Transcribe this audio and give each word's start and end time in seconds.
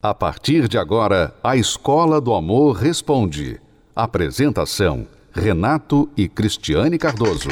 A 0.00 0.14
partir 0.14 0.68
de 0.68 0.78
agora, 0.78 1.34
a 1.42 1.56
Escola 1.56 2.20
do 2.20 2.32
Amor 2.32 2.76
Responde. 2.76 3.60
Apresentação: 3.96 5.08
Renato 5.32 6.08
e 6.16 6.28
Cristiane 6.28 6.96
Cardoso. 6.96 7.48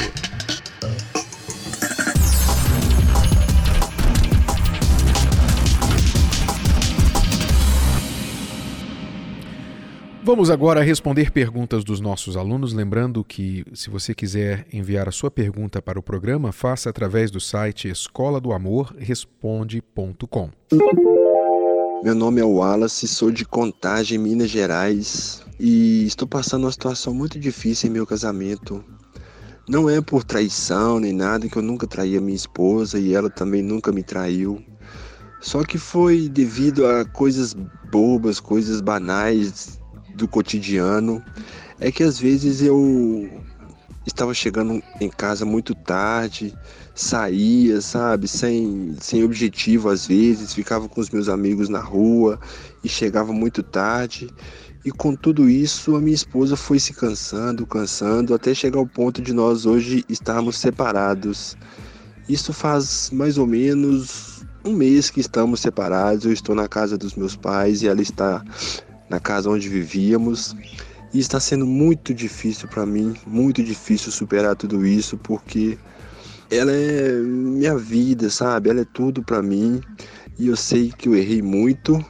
Vamos 10.23 10.49
agora 10.49 10.81
responder 10.81 11.31
perguntas 11.31 11.83
dos 11.83 11.99
nossos 11.99 12.37
alunos. 12.37 12.71
Lembrando 12.71 13.25
que, 13.25 13.65
se 13.73 13.89
você 13.89 14.15
quiser 14.15 14.65
enviar 14.71 15.09
a 15.09 15.11
sua 15.11 15.29
pergunta 15.29 15.81
para 15.81 15.99
o 15.99 16.03
programa, 16.03 16.53
faça 16.53 16.89
através 16.89 17.29
do 17.29 17.41
site 17.41 17.89
escola 17.89 18.39
do 18.39 18.53
amor 18.53 18.95
responde.com. 18.97 20.49
Meu 22.03 22.13
nome 22.13 22.39
é 22.39 22.43
Wallace, 22.43 23.07
sou 23.07 23.31
de 23.31 23.43
Contagem, 23.43 24.19
Minas 24.19 24.51
Gerais, 24.51 25.41
e 25.59 26.05
estou 26.05 26.27
passando 26.27 26.65
uma 26.65 26.71
situação 26.71 27.11
muito 27.11 27.39
difícil 27.39 27.89
em 27.89 27.93
meu 27.93 28.05
casamento. 28.05 28.85
Não 29.67 29.89
é 29.89 29.99
por 29.99 30.23
traição 30.23 30.99
nem 30.99 31.11
nada, 31.11 31.49
que 31.49 31.57
eu 31.57 31.63
nunca 31.63 31.87
traí 31.87 32.15
a 32.15 32.21
minha 32.21 32.35
esposa 32.35 32.99
e 32.99 33.15
ela 33.15 33.31
também 33.31 33.63
nunca 33.63 33.91
me 33.91 34.03
traiu. 34.03 34.63
Só 35.41 35.63
que 35.63 35.79
foi 35.79 36.29
devido 36.29 36.85
a 36.85 37.03
coisas 37.03 37.55
bobas, 37.91 38.39
coisas 38.39 38.79
banais 38.79 39.81
do 40.13 40.27
cotidiano. 40.27 41.23
É 41.79 41.91
que 41.91 42.03
às 42.03 42.19
vezes 42.19 42.61
eu 42.61 43.27
estava 44.07 44.33
chegando 44.33 44.81
em 44.99 45.09
casa 45.09 45.45
muito 45.45 45.75
tarde, 45.75 46.53
saía, 46.95 47.81
sabe, 47.81 48.27
sem, 48.27 48.95
sem 48.99 49.23
objetivo 49.23 49.89
às 49.89 50.07
vezes, 50.07 50.53
ficava 50.53 50.87
com 50.87 51.01
os 51.01 51.09
meus 51.09 51.29
amigos 51.29 51.69
na 51.69 51.79
rua 51.79 52.39
e 52.83 52.89
chegava 52.89 53.33
muito 53.33 53.61
tarde. 53.61 54.29
E 54.85 54.91
com 54.91 55.13
tudo 55.13 55.49
isso, 55.49 55.95
a 55.95 55.99
minha 55.99 56.15
esposa 56.15 56.55
foi 56.55 56.79
se 56.79 56.93
cansando, 56.93 57.67
cansando, 57.67 58.33
até 58.33 58.53
chegar 58.53 58.79
ao 58.79 58.87
ponto 58.87 59.21
de 59.21 59.33
nós 59.33 59.65
hoje 59.65 60.05
estarmos 60.07 60.57
separados. 60.57 61.57
Isso 62.29 62.53
faz 62.53 63.09
mais 63.11 63.37
ou 63.37 63.45
menos 63.45 64.45
um 64.63 64.71
mês 64.71 65.09
que 65.09 65.19
estamos 65.19 65.59
separados. 65.59 66.25
Eu 66.25 66.31
estou 66.31 66.55
na 66.55 66.67
casa 66.67 66.97
dos 66.97 67.15
meus 67.15 67.35
pais 67.35 67.81
e 67.81 67.87
ela 67.87 68.01
está 68.01 68.43
na 69.09 69.19
casa 69.19 69.49
onde 69.49 69.67
vivíamos. 69.67 70.55
E 71.17 71.19
está 71.19 71.39
sendo 71.39 71.65
muito 71.65 72.13
difícil 72.13 72.67
para 72.67 72.85
mim, 72.85 73.15
muito 73.25 73.63
difícil 73.63 74.11
superar 74.11 74.55
tudo 74.55 74.85
isso, 74.85 75.17
porque 75.17 75.75
ela 76.47 76.71
é 76.71 77.11
minha 77.11 77.75
vida, 77.75 78.29
sabe? 78.29 78.69
Ela 78.69 78.81
é 78.81 78.85
tudo 78.85 79.23
para 79.23 79.41
mim. 79.41 79.81
E 80.37 80.45
eu 80.45 80.55
sei 80.55 80.93
que 80.95 81.09
eu 81.09 81.15
errei 81.15 81.41
muito 81.41 82.05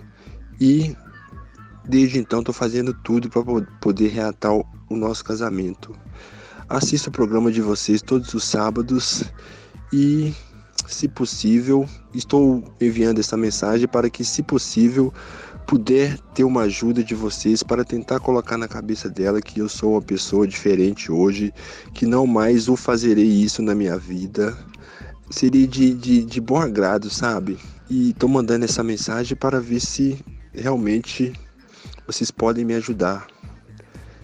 e 0.60 0.94
desde 1.88 2.20
então 2.20 2.40
estou 2.40 2.54
fazendo 2.54 2.94
tudo 2.96 3.30
para 3.30 3.42
poder 3.80 4.10
reatar 4.10 4.52
o 4.52 4.96
nosso 4.98 5.24
casamento. 5.24 5.96
Assisto 6.68 7.08
o 7.08 7.14
programa 7.14 7.50
de 7.50 7.62
vocês 7.62 8.02
todos 8.02 8.34
os 8.34 8.44
sábados 8.44 9.24
e, 9.94 10.34
se 10.86 11.08
possível, 11.08 11.88
estou 12.14 12.62
enviando 12.82 13.20
essa 13.20 13.38
mensagem 13.38 13.88
para 13.88 14.10
que, 14.10 14.26
se 14.26 14.44
possível, 14.44 15.14
puder 15.68 16.18
ter 16.34 16.46
uma 16.46 16.62
ajuda 16.62 17.04
de 17.04 17.14
vocês 17.14 17.62
para 17.62 17.84
tentar 17.84 18.22
colocar 18.22 18.58
na 18.58 18.70
cabeça 18.70 19.10
dela 19.10 19.42
que 19.42 19.60
eu 19.60 19.68
sou 19.68 19.92
uma 19.92 20.02
pessoa 20.02 20.48
diferente 20.48 21.12
hoje, 21.12 21.54
que 21.94 22.06
não 22.06 22.26
mais 22.26 22.70
o 22.70 22.78
fazerei 22.78 23.28
isso 23.28 23.62
na 23.62 23.76
minha 23.76 23.98
vida. 23.98 24.58
Seria 25.30 25.68
de, 25.68 25.94
de, 25.94 26.24
de 26.24 26.40
bom 26.40 26.58
agrado, 26.58 27.10
sabe? 27.10 27.60
E 27.90 28.12
estou 28.12 28.30
mandando 28.30 28.64
essa 28.64 28.82
mensagem 28.82 29.36
para 29.36 29.60
ver 29.60 29.82
se 29.82 30.18
realmente 30.54 31.34
vocês 32.08 32.32
podem 32.32 32.64
me 32.64 32.74
ajudar. 32.76 33.28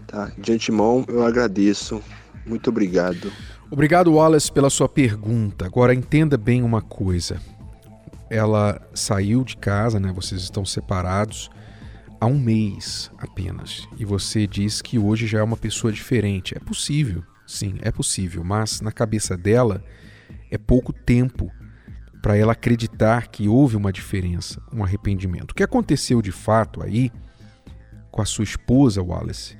Tá? 0.07 0.31
De 0.37 0.53
antemão, 0.53 1.03
eu 1.09 1.25
agradeço. 1.25 2.01
Muito 2.45 2.69
obrigado. 2.69 3.29
Obrigado, 3.69 4.13
Wallace, 4.13 4.49
pela 4.49 4.69
sua 4.69 4.87
pergunta. 4.87 5.65
Agora 5.65 5.93
entenda 5.93 6.37
bem 6.37 6.63
uma 6.63 6.81
coisa 6.81 7.37
ela 8.33 8.81
saiu 8.95 9.43
de 9.43 9.55
casa, 9.55 9.99
né? 9.99 10.11
Vocês 10.11 10.41
estão 10.41 10.65
separados 10.65 11.51
há 12.19 12.25
um 12.25 12.39
mês 12.39 13.11
apenas. 13.19 13.87
E 13.95 14.03
você 14.03 14.47
diz 14.47 14.81
que 14.81 14.97
hoje 14.97 15.27
já 15.27 15.37
é 15.37 15.43
uma 15.43 15.55
pessoa 15.55 15.93
diferente. 15.93 16.57
É 16.57 16.59
possível, 16.59 17.23
sim, 17.45 17.75
é 17.81 17.91
possível, 17.91 18.43
mas 18.43 18.81
na 18.81 18.91
cabeça 18.91 19.37
dela 19.37 19.83
é 20.49 20.57
pouco 20.57 20.91
tempo 20.91 21.51
para 22.23 22.35
ela 22.35 22.53
acreditar 22.53 23.27
que 23.27 23.47
houve 23.47 23.75
uma 23.75 23.93
diferença, 23.93 24.59
um 24.73 24.83
arrependimento. 24.83 25.51
O 25.51 25.55
que 25.55 25.63
aconteceu 25.63 26.19
de 26.19 26.31
fato 26.31 26.81
aí 26.81 27.11
com 28.09 28.21
a 28.21 28.25
sua 28.25 28.43
esposa, 28.43 29.03
Wallace, 29.03 29.55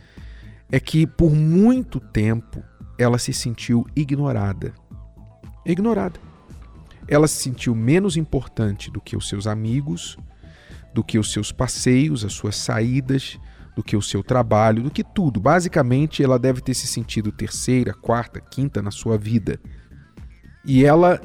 é 0.71 0.79
que 0.79 1.05
por 1.05 1.31
muito 1.31 1.99
tempo 1.99 2.63
ela 2.97 3.19
se 3.19 3.33
sentiu 3.33 3.85
ignorada. 3.95 4.73
Ignorada 5.63 6.32
ela 7.07 7.27
se 7.27 7.35
sentiu 7.35 7.75
menos 7.75 8.17
importante 8.17 8.89
do 8.91 9.01
que 9.01 9.15
os 9.15 9.27
seus 9.27 9.47
amigos, 9.47 10.17
do 10.93 11.03
que 11.03 11.17
os 11.17 11.31
seus 11.31 11.51
passeios, 11.51 12.23
as 12.23 12.33
suas 12.33 12.55
saídas, 12.55 13.39
do 13.75 13.83
que 13.83 13.95
o 13.95 14.01
seu 14.01 14.23
trabalho, 14.23 14.83
do 14.83 14.91
que 14.91 15.03
tudo. 15.03 15.39
Basicamente, 15.39 16.23
ela 16.23 16.37
deve 16.37 16.61
ter 16.61 16.73
se 16.73 16.87
sentido 16.87 17.31
terceira, 17.31 17.93
quarta, 17.93 18.39
quinta 18.39 18.81
na 18.81 18.91
sua 18.91 19.17
vida. 19.17 19.59
E 20.63 20.85
ela, 20.85 21.19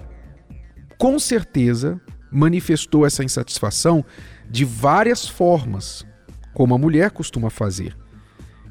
com 0.96 1.18
certeza, 1.18 2.00
manifestou 2.30 3.06
essa 3.06 3.22
insatisfação 3.22 4.04
de 4.50 4.64
várias 4.64 5.28
formas, 5.28 6.06
como 6.54 6.74
a 6.74 6.78
mulher 6.78 7.10
costuma 7.10 7.50
fazer. 7.50 7.96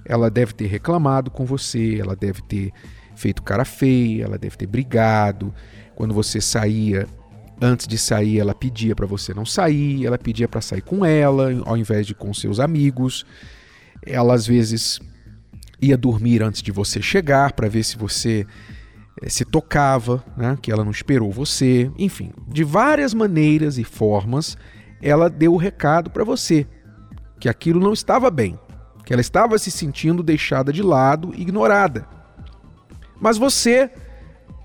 Ela 0.04 0.30
deve 0.30 0.54
ter 0.54 0.68
reclamado 0.68 1.30
com 1.30 1.46
você, 1.46 2.00
ela 2.00 2.16
deve 2.16 2.42
ter 2.42 2.72
feito 3.18 3.42
cara 3.42 3.66
feia, 3.66 4.26
ela 4.26 4.38
deve 4.38 4.56
ter 4.56 4.68
brigado, 4.68 5.54
quando 5.96 6.14
você 6.14 6.40
saía, 6.40 7.08
antes 7.60 7.88
de 7.88 7.98
sair, 7.98 8.40
ela 8.40 8.54
pedia 8.54 8.96
para 8.96 9.08
você 9.08 9.34
não 9.34 9.46
sair, 9.46 10.06
ela 10.06 10.18
pedia 10.18 10.48
para 10.48 10.62
sair 10.62 10.82
com 10.82 11.04
ela, 11.04 11.50
ao 11.66 11.76
invés 11.76 12.06
de 12.06 12.14
com 12.14 12.34
seus 12.34 12.60
amigos. 12.60 13.26
Ela 14.06 14.36
às 14.36 14.46
vezes 14.46 15.00
ia 15.82 15.98
dormir 15.98 16.44
antes 16.44 16.62
de 16.62 16.72
você 16.72 17.02
chegar 17.02 17.54
para 17.54 17.68
ver 17.68 17.84
se 17.84 17.98
você 17.98 18.46
eh, 19.22 19.30
se 19.30 19.44
tocava, 19.44 20.24
né? 20.38 20.58
que 20.62 20.72
ela 20.72 20.84
não 20.84 20.92
esperou 20.92 21.32
você. 21.32 21.92
Enfim, 21.98 22.32
de 22.48 22.64
várias 22.64 23.14
maneiras 23.14 23.78
e 23.78 23.84
formas, 23.84 24.56
ela 25.02 25.30
deu 25.30 25.54
o 25.54 25.58
recado 25.58 26.10
para 26.10 26.24
você 26.24 26.68
que 27.40 27.50
aquilo 27.50 27.80
não 27.80 27.94
estava 27.94 28.30
bem, 28.30 28.60
que 29.06 29.14
ela 29.14 29.22
estava 29.22 29.58
se 29.58 29.72
sentindo 29.72 30.24
deixada 30.24 30.72
de 30.72 30.82
lado, 30.82 31.34
ignorada. 31.36 32.17
Mas 33.20 33.38
você 33.38 33.90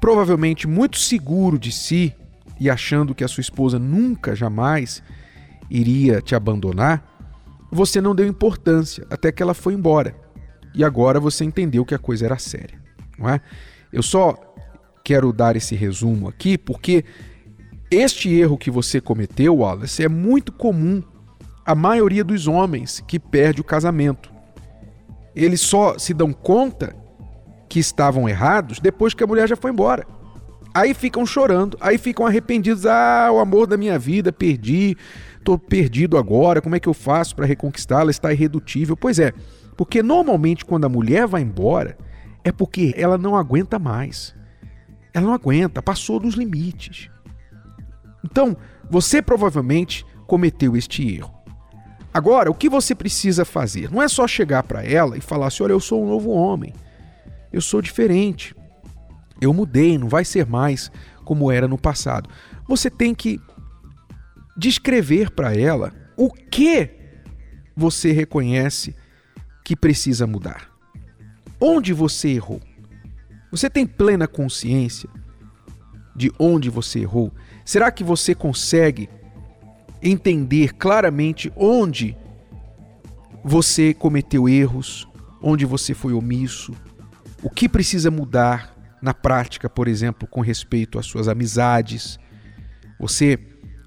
provavelmente 0.01 0.67
muito 0.67 0.99
seguro 0.99 1.59
de 1.59 1.71
si 1.71 2.13
e 2.59 2.69
achando 2.69 3.15
que 3.15 3.25
a 3.25 3.29
sua 3.29 3.41
esposa 3.41 3.79
nunca, 3.79 4.35
jamais 4.35 5.03
iria 5.71 6.21
te 6.21 6.35
abandonar, 6.35 7.09
você 7.71 8.01
não 8.01 8.15
deu 8.15 8.27
importância 8.27 9.07
até 9.09 9.33
que 9.33 9.43
ela 9.43 9.55
foi 9.55 9.75
embora. 9.75 10.15
E 10.75 10.85
agora 10.85 11.21
você 11.21 11.45
entendeu 11.45 11.85
que 11.85 11.95
a 11.95 11.99
coisa 11.99 12.25
era 12.25 12.39
séria, 12.39 12.79
não 13.19 13.29
é? 13.29 13.41
Eu 13.93 14.03
só 14.03 14.37
quero 15.05 15.33
dar 15.33 15.57
esse 15.57 15.75
resumo 15.75 16.29
aqui 16.29 16.57
porque 16.59 17.05
este 17.91 18.33
erro 18.33 18.57
que 18.57 18.71
você 18.71 19.01
cometeu, 19.01 19.57
Wallace, 19.57 20.03
é 20.03 20.09
muito 20.09 20.51
comum 20.51 21.03
à 21.65 21.75
maioria 21.75 22.25
dos 22.25 22.47
homens 22.47 23.03
que 23.07 23.19
perde 23.19 23.61
o 23.61 23.65
casamento. 23.65 24.33
Eles 25.35 25.61
só 25.61 25.99
se 25.99 26.13
dão 26.13 26.33
conta 26.33 26.97
que 27.73 27.81
estavam 27.81 28.29
errados 28.29 28.81
depois 28.81 29.15
que 29.15 29.25
a 29.25 29.27
mulher 29.27 29.49
já 29.49 29.57
foi 29.57 29.71
embora. 29.71 30.07
Aí 30.75 30.93
ficam 30.93 31.25
chorando, 31.25 31.79
aí 31.81 31.97
ficam 31.97 32.27
arrependidos. 32.27 32.85
Ah, 32.85 33.31
o 33.33 33.39
amor 33.39 33.67
da 33.67 33.79
minha 33.79 33.99
vida, 33.99 34.31
perdi, 34.31 34.95
estou 35.39 35.59
perdido 35.59 36.19
agora, 36.19 36.61
como 36.61 36.77
é 36.77 36.81
que 36.81 36.87
eu 36.87 36.93
faço 36.93 37.35
para 37.35 37.47
reconquistá-la? 37.47 38.11
Está 38.11 38.31
irredutível. 38.31 38.95
Pois 38.95 39.19
é, 39.19 39.33
porque 39.75 40.03
normalmente 40.03 40.67
quando 40.67 40.85
a 40.85 40.89
mulher 40.91 41.27
vai 41.27 41.41
embora, 41.41 41.97
é 42.45 42.53
porque 42.53 42.93
ela 42.95 43.17
não 43.17 43.37
aguenta 43.37 43.79
mais. 43.79 44.35
Ela 45.15 45.25
não 45.25 45.33
aguenta, 45.33 45.81
passou 45.81 46.21
dos 46.21 46.35
limites. 46.35 47.09
Então, 48.23 48.55
você 48.91 49.23
provavelmente 49.23 50.05
cometeu 50.27 50.77
este 50.77 51.11
erro. 51.17 51.33
Agora, 52.13 52.51
o 52.51 52.55
que 52.55 52.69
você 52.69 52.95
precisa 52.95 53.47
fazer? 53.47 53.91
Não 53.91 54.03
é 54.03 54.09
só 54.09 54.29
chegar 54.29 54.63
para 54.63 54.85
ela 54.85 55.17
e 55.17 55.23
falar 55.23 55.47
assim: 55.47 55.63
olha, 55.63 55.73
eu 55.73 55.81
sou 55.81 56.05
um 56.05 56.09
novo 56.09 56.29
homem 56.29 56.75
eu 57.53 57.61
sou 57.61 57.83
diferente. 57.83 58.55
Eu 59.41 59.53
mudei, 59.53 59.99
não 59.99 60.09
vai 60.09 60.25
ser 60.25 60.47
mais 60.47 60.91
como 61.25 61.51
era 61.51 61.69
no 61.69 61.79
passado. 61.79 62.29
Você 62.69 62.89
tem 62.89 63.15
que 63.15 63.41
descrever 64.57 65.31
para 65.31 65.55
ela 65.55 65.93
o 66.17 66.31
que 66.31 66.91
você 67.77 68.13
reconhece 68.13 68.95
que 69.65 69.75
precisa 69.75 70.27
mudar. 70.27 70.71
Onde 71.61 71.93
você 71.93 72.31
errou? 72.31 72.61
Você 73.51 73.69
tem 73.69 73.87
plena 73.87 74.27
consciência 74.27 75.09
de 76.15 76.33
onde 76.39 76.71
você 76.71 77.01
errou? 77.01 77.33
Será 77.65 77.91
que 77.91 78.03
você 78.03 78.35
consegue 78.35 79.09
entender 80.03 80.75
claramente 80.75 81.53
onde 81.57 82.17
você 83.45 83.95
cometeu 83.95 84.49
erros, 84.49 85.09
onde 85.41 85.65
você 85.65 85.95
foi 85.95 86.13
omisso, 86.13 86.73
o 87.43 87.51
que 87.51 87.69
precisa 87.69 88.11
mudar 88.11 88.75
na 89.03 89.13
prática, 89.13 89.69
por 89.69 89.89
exemplo, 89.89 90.29
com 90.29 90.41
respeito 90.41 90.99
às 90.99 91.07
suas 91.07 91.27
amizades. 91.27 92.19
Você 93.01 93.39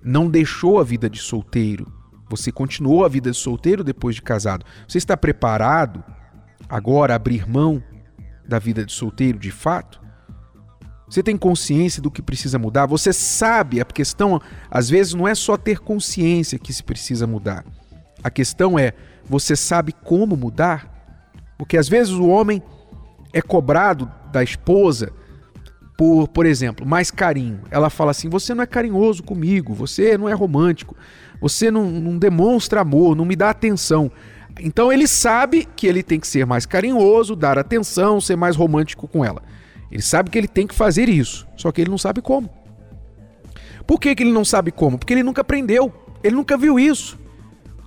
não 0.04 0.30
deixou 0.30 0.80
a 0.80 0.84
vida 0.84 1.10
de 1.10 1.20
solteiro, 1.20 1.92
você 2.30 2.52
continuou 2.52 3.06
a 3.06 3.08
vida 3.08 3.32
de 3.32 3.38
solteiro 3.38 3.84
depois 3.84 4.16
de 4.16 4.22
casado. 4.22 4.66
Você 4.88 4.98
está 4.98 5.16
preparado 5.16 6.04
agora 6.68 7.14
a 7.14 7.16
abrir 7.16 7.48
mão 7.48 7.82
da 8.48 8.60
vida 8.60 8.86
de 8.86 8.92
solteiro 8.92 9.40
de 9.40 9.52
fato? 9.52 10.02
Você 11.08 11.22
tem 11.22 11.38
consciência 11.38 12.02
do 12.02 12.12
que 12.12 12.22
precisa 12.22 12.58
mudar? 12.58 12.88
Você 12.88 13.14
sabe, 13.14 13.80
a 13.80 13.86
questão 13.86 14.42
às 14.70 14.90
vezes 14.90 15.14
não 15.14 15.28
é 15.28 15.36
só 15.36 15.56
ter 15.56 15.80
consciência 15.80 16.60
que 16.60 16.74
se 16.74 16.84
precisa 16.84 17.28
mudar. 17.28 17.64
A 18.24 18.30
questão 18.30 18.78
é, 18.78 18.92
você 19.24 19.56
sabe 19.56 19.94
como 19.94 20.36
mudar? 20.36 20.92
Porque 21.58 21.78
às 21.78 21.88
vezes 21.88 22.12
o 22.12 22.28
homem 22.28 22.62
é 23.36 23.42
cobrado 23.42 24.10
da 24.32 24.42
esposa 24.42 25.12
por, 25.98 26.28
por 26.30 26.46
exemplo, 26.46 26.86
mais 26.86 27.12
carinho. 27.12 27.60
Ela 27.70 27.90
fala 27.90 28.12
assim: 28.12 28.30
você 28.30 28.54
não 28.54 28.64
é 28.64 28.66
carinhoso 28.66 29.22
comigo, 29.22 29.74
você 29.74 30.18
não 30.18 30.28
é 30.28 30.34
romântico, 30.34 30.96
você 31.40 31.70
não, 31.70 31.90
não 31.90 32.18
demonstra 32.18 32.82
amor, 32.82 33.16
não 33.16 33.26
me 33.26 33.36
dá 33.36 33.50
atenção. 33.50 34.10
Então 34.60 34.92
ele 34.92 35.06
sabe 35.06 35.68
que 35.76 35.86
ele 35.86 36.02
tem 36.02 36.18
que 36.18 36.28
ser 36.28 36.46
mais 36.46 36.66
carinhoso, 36.66 37.36
dar 37.36 37.60
atenção, 37.60 38.22
ser 38.22 38.38
mais 38.38 38.56
romântico 38.56 39.06
com 39.06 39.24
ela. 39.24 39.44
Ele 39.92 40.02
sabe 40.02 40.30
que 40.30 40.38
ele 40.38 40.48
tem 40.48 40.66
que 40.66 40.74
fazer 40.74 41.10
isso, 41.10 41.46
só 41.58 41.72
que 41.74 41.82
ele 41.82 41.92
não 41.92 41.98
sabe 41.98 42.22
como. 42.22 42.50
Por 43.86 44.00
que, 44.00 44.16
que 44.16 44.24
ele 44.24 44.32
não 44.32 44.46
sabe 44.46 44.72
como? 44.72 44.98
Porque 44.98 45.14
ele 45.14 45.24
nunca 45.24 45.42
aprendeu, 45.42 45.94
ele 46.24 46.36
nunca 46.36 46.58
viu 46.58 46.80
isso. 46.80 47.20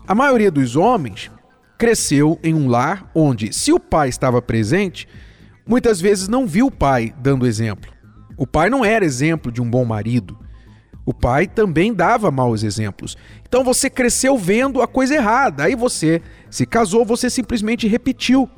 A 0.06 0.14
maioria 0.14 0.50
dos 0.50 0.76
homens 0.76 1.30
cresceu 1.78 2.38
em 2.42 2.54
um 2.54 2.68
lar 2.68 3.10
onde, 3.14 3.52
se 3.52 3.72
o 3.72 3.80
pai 3.80 4.08
estava 4.08 4.40
presente, 4.42 5.08
muitas 5.68 6.00
vezes 6.00 6.26
não 6.26 6.46
viu 6.46 6.66
o 6.66 6.72
pai 6.72 7.14
dando 7.20 7.46
exemplo. 7.46 7.92
O 8.36 8.46
pai 8.46 8.70
não 8.70 8.84
era 8.84 9.04
exemplo 9.04 9.52
de 9.52 9.60
um 9.60 9.68
bom 9.68 9.84
marido. 9.84 10.38
O 11.04 11.12
pai 11.12 11.46
também 11.46 11.92
dava 11.92 12.30
maus 12.30 12.62
exemplos. 12.62 13.16
Então 13.46 13.62
você 13.62 13.88
cresceu 13.88 14.36
vendo 14.36 14.80
a 14.80 14.86
coisa 14.86 15.14
errada. 15.14 15.64
Aí 15.64 15.74
você 15.74 16.22
se 16.50 16.64
casou, 16.66 17.04
você 17.04 17.28
simplesmente 17.28 17.86
repetiu 17.86 18.48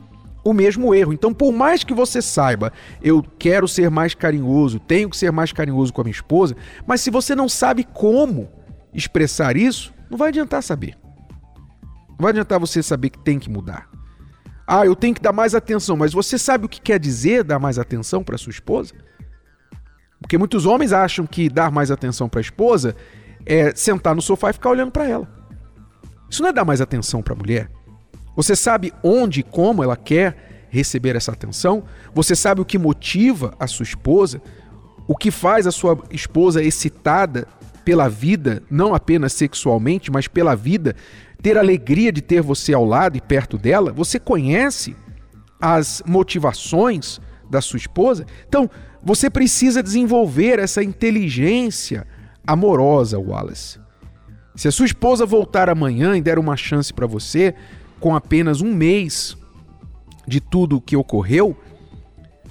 o 0.45 0.53
mesmo 0.53 0.95
erro. 0.95 1.13
Então, 1.13 1.35
por 1.35 1.53
mais 1.53 1.85
que 1.85 1.93
você 1.93 2.23
saiba, 2.23 2.73
eu 3.03 3.23
quero 3.39 3.69
ser 3.69 3.91
mais 3.91 4.15
carinhoso, 4.15 4.79
tenho 4.81 5.11
que 5.11 5.17
ser 5.17 5.31
mais 5.31 5.53
carinhoso 5.53 5.93
com 5.93 6.01
a 6.01 6.05
minha 6.05 6.13
esposa, 6.13 6.57
mas 6.87 7.01
se 7.03 7.11
você 7.11 7.35
não 7.35 7.49
sabe 7.49 7.85
como 7.85 8.49
expressar 8.93 9.57
isso, 9.57 9.93
não 10.09 10.17
vai 10.17 10.29
adiantar 10.29 10.63
saber. 10.63 10.97
Não 12.11 12.19
vai 12.19 12.31
adiantar 12.31 12.59
você 12.59 12.83
saber 12.83 13.11
que 13.11 13.19
tem 13.19 13.39
que 13.39 13.51
mudar. 13.51 13.89
Ah, 14.73 14.87
eu 14.87 14.95
tenho 14.95 15.13
que 15.13 15.21
dar 15.21 15.33
mais 15.33 15.53
atenção, 15.53 15.97
mas 15.97 16.13
você 16.13 16.39
sabe 16.39 16.65
o 16.65 16.69
que 16.69 16.81
quer 16.81 17.01
dizer 17.01 17.43
dar 17.43 17.59
mais 17.59 17.77
atenção 17.77 18.23
para 18.23 18.39
sua 18.39 18.53
esposa? 18.53 18.95
Porque 20.21 20.39
muitos 20.39 20.65
homens 20.65 20.93
acham 20.93 21.27
que 21.27 21.49
dar 21.49 21.73
mais 21.73 21.91
atenção 21.91 22.29
para 22.29 22.39
a 22.39 22.41
esposa 22.41 22.95
é 23.45 23.75
sentar 23.75 24.15
no 24.15 24.23
sofá 24.23 24.51
e 24.51 24.53
ficar 24.53 24.71
olhando 24.71 24.93
para 24.93 25.09
ela. 25.09 25.29
Isso 26.31 26.41
não 26.41 26.51
é 26.51 26.53
dar 26.53 26.65
mais 26.65 26.81
atenção 26.81 27.21
para 27.21 27.35
a 27.35 27.37
mulher. 27.37 27.69
Você 28.37 28.55
sabe 28.55 28.93
onde 29.03 29.41
e 29.41 29.43
como 29.43 29.83
ela 29.83 29.97
quer 29.97 30.69
receber 30.71 31.17
essa 31.17 31.33
atenção? 31.33 31.83
Você 32.15 32.37
sabe 32.37 32.61
o 32.61 32.65
que 32.65 32.79
motiva 32.79 33.53
a 33.59 33.67
sua 33.67 33.83
esposa? 33.83 34.41
O 35.09 35.17
que 35.17 35.33
faz 35.33 35.67
a 35.67 35.73
sua 35.73 35.99
esposa 36.13 36.63
excitada 36.63 37.49
pela 37.85 38.09
vida, 38.09 38.63
não 38.71 38.95
apenas 38.95 39.33
sexualmente, 39.33 40.13
mas 40.13 40.29
pela 40.29 40.55
vida, 40.55 40.95
ter 41.43 41.59
alegria 41.59 42.13
de 42.13 42.21
ter 42.21 42.43
você 42.43 42.73
ao 42.73 42.85
lado 42.85 43.17
e 43.17 43.21
perto 43.21 43.57
dela? 43.57 43.93
Você 43.93 44.19
conhece 44.19 44.95
as 45.61 46.03
motivações 46.07 47.21
da 47.49 47.61
sua 47.61 47.79
esposa? 47.79 48.27
Então, 48.49 48.71
você 49.03 49.31
precisa 49.31 49.83
desenvolver 49.83 50.59
essa 50.59 50.83
inteligência 50.83 52.07
amorosa, 52.47 53.19
Wallace. 53.19 53.79
Se 54.55 54.69
a 54.69 54.73
sua 54.73 54.87
esposa 54.87 55.25
voltar 55.25 55.71
amanhã 55.71 56.17
e 56.17 56.21
der 56.21 56.39
uma 56.39 56.57
chance 56.57 56.93
para 56.93 57.07
você, 57.07 57.55
com 57.99 58.15
apenas 58.15 58.61
um 58.61 58.75
mês 58.75 59.37
de 60.27 60.41
tudo 60.41 60.77
o 60.77 60.81
que 60.81 60.97
ocorreu, 60.97 61.57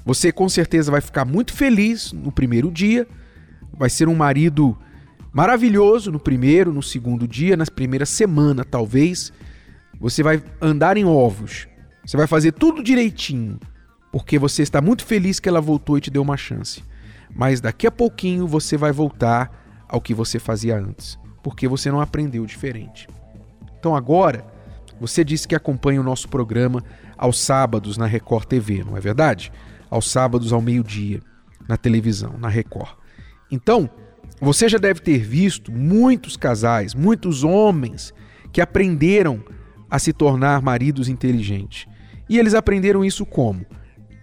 você 0.05 0.31
com 0.31 0.49
certeza 0.49 0.91
vai 0.91 1.01
ficar 1.01 1.25
muito 1.25 1.53
feliz 1.53 2.11
no 2.11 2.31
primeiro 2.31 2.71
dia, 2.71 3.07
vai 3.71 3.89
ser 3.89 4.07
um 4.07 4.15
marido 4.15 4.77
maravilhoso 5.31 6.11
no 6.11 6.19
primeiro, 6.19 6.73
no 6.73 6.81
segundo 6.81 7.27
dia, 7.27 7.55
na 7.55 7.65
primeira 7.65 8.05
semana, 8.05 8.63
talvez. 8.63 9.31
Você 9.99 10.23
vai 10.23 10.41
andar 10.61 10.97
em 10.97 11.05
ovos, 11.05 11.67
você 12.05 12.15
vai 12.15 12.25
fazer 12.25 12.53
tudo 12.53 12.81
direitinho, 12.81 13.59
porque 14.11 14.39
você 14.39 14.61
está 14.63 14.81
muito 14.81 15.05
feliz 15.05 15.39
que 15.39 15.49
ela 15.49 15.59
voltou 15.59 15.97
e 15.97 16.01
te 16.01 16.09
deu 16.09 16.21
uma 16.21 16.37
chance. 16.37 16.83
Mas 17.35 17.61
daqui 17.61 17.85
a 17.85 17.91
pouquinho 17.91 18.47
você 18.47 18.77
vai 18.77 18.91
voltar 18.91 19.85
ao 19.87 19.99
que 19.99 20.13
você 20.13 20.39
fazia 20.39 20.77
antes, 20.77 21.19
porque 21.43 21.67
você 21.67 21.91
não 21.91 21.99
aprendeu 21.99 22.45
diferente. 22.45 23.07
Então 23.77 23.95
agora 23.95 24.45
você 24.99 25.23
disse 25.23 25.47
que 25.47 25.55
acompanha 25.55 26.01
o 26.01 26.03
nosso 26.03 26.27
programa 26.27 26.83
aos 27.17 27.39
sábados 27.39 27.97
na 27.97 28.05
Record 28.05 28.45
TV, 28.45 28.83
não 28.83 28.97
é 28.97 28.99
verdade? 28.99 29.51
Aos 29.89 30.09
sábados 30.09 30.51
ao 30.51 30.61
meio-dia, 30.61 31.21
na 31.67 31.77
televisão, 31.77 32.35
na 32.37 32.49
Record. 32.49 32.91
Então, 33.51 33.89
você 34.41 34.69
já 34.69 34.77
deve 34.77 35.01
ter 35.01 35.19
visto 35.19 35.71
muitos 35.71 36.37
casais, 36.37 36.93
muitos 36.95 37.43
homens 37.43 38.13
que 38.51 38.61
aprenderam 38.61 39.43
a 39.89 39.99
se 39.99 40.13
tornar 40.13 40.61
maridos 40.61 41.09
inteligentes. 41.09 41.87
E 42.29 42.37
eles 42.37 42.53
aprenderam 42.53 43.03
isso 43.03 43.25
como? 43.25 43.65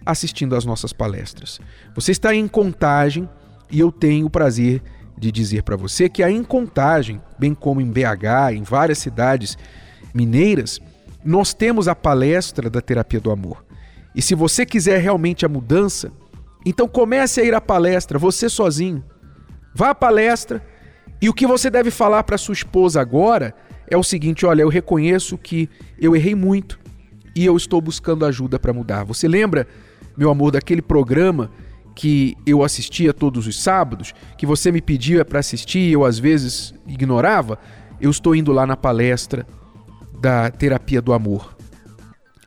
Assistindo 0.05 0.55
às 0.55 0.65
nossas 0.65 0.93
palestras. 0.93 1.59
Você 1.93 2.11
está 2.11 2.33
em 2.33 2.47
contagem 2.47 3.29
e 3.69 3.79
eu 3.79 3.91
tenho 3.91 4.27
o 4.27 4.29
prazer 4.29 4.81
de 5.17 5.31
dizer 5.31 5.63
para 5.63 5.75
você 5.75 6.07
que 6.07 6.23
a 6.23 6.31
em 6.31 6.43
contagem, 6.43 7.21
bem 7.37 7.53
como 7.53 7.81
em 7.81 7.91
BH, 7.91 8.53
em 8.53 8.63
várias 8.63 8.99
cidades 8.99 9.57
mineiras, 10.13 10.79
nós 11.25 11.53
temos 11.53 11.87
a 11.87 11.95
palestra 11.95 12.69
da 12.69 12.79
terapia 12.79 13.19
do 13.19 13.31
amor. 13.31 13.65
E 14.15 14.21
se 14.21 14.33
você 14.33 14.65
quiser 14.65 15.01
realmente 15.01 15.45
a 15.45 15.49
mudança, 15.49 16.11
então 16.65 16.87
comece 16.87 17.41
a 17.41 17.43
ir 17.43 17.53
à 17.53 17.61
palestra, 17.61 18.17
você 18.17 18.49
sozinho. 18.49 19.03
Vá 19.77 19.91
à 19.91 19.95
palestra 19.95 20.65
e 21.21 21.29
o 21.29 21.33
que 21.35 21.45
você 21.45 21.69
deve 21.69 21.91
falar 21.91 22.23
para 22.23 22.35
sua 22.35 22.53
esposa 22.53 22.99
agora 22.99 23.53
é 23.87 23.95
o 23.95 24.01
seguinte: 24.01 24.43
olha, 24.43 24.63
eu 24.63 24.69
reconheço 24.69 25.37
que 25.37 25.69
eu 25.99 26.15
errei 26.15 26.33
muito 26.33 26.79
e 27.35 27.45
eu 27.45 27.55
estou 27.55 27.79
buscando 27.79 28.25
ajuda 28.25 28.57
para 28.57 28.73
mudar. 28.73 29.03
Você 29.03 29.27
lembra, 29.27 29.67
meu 30.17 30.31
amor, 30.31 30.49
daquele 30.49 30.81
programa 30.81 31.51
que 31.93 32.35
eu 32.43 32.63
assistia 32.63 33.13
todos 33.13 33.45
os 33.45 33.61
sábados, 33.61 34.15
que 34.35 34.47
você 34.47 34.71
me 34.71 34.81
pedia 34.81 35.23
para 35.23 35.37
assistir 35.37 35.89
e 35.89 35.93
eu 35.93 36.03
às 36.03 36.17
vezes 36.17 36.73
ignorava? 36.87 37.59
Eu 38.01 38.09
estou 38.09 38.35
indo 38.35 38.51
lá 38.51 38.65
na 38.65 38.75
palestra 38.75 39.45
da 40.19 40.49
terapia 40.49 41.03
do 41.03 41.13
amor. 41.13 41.55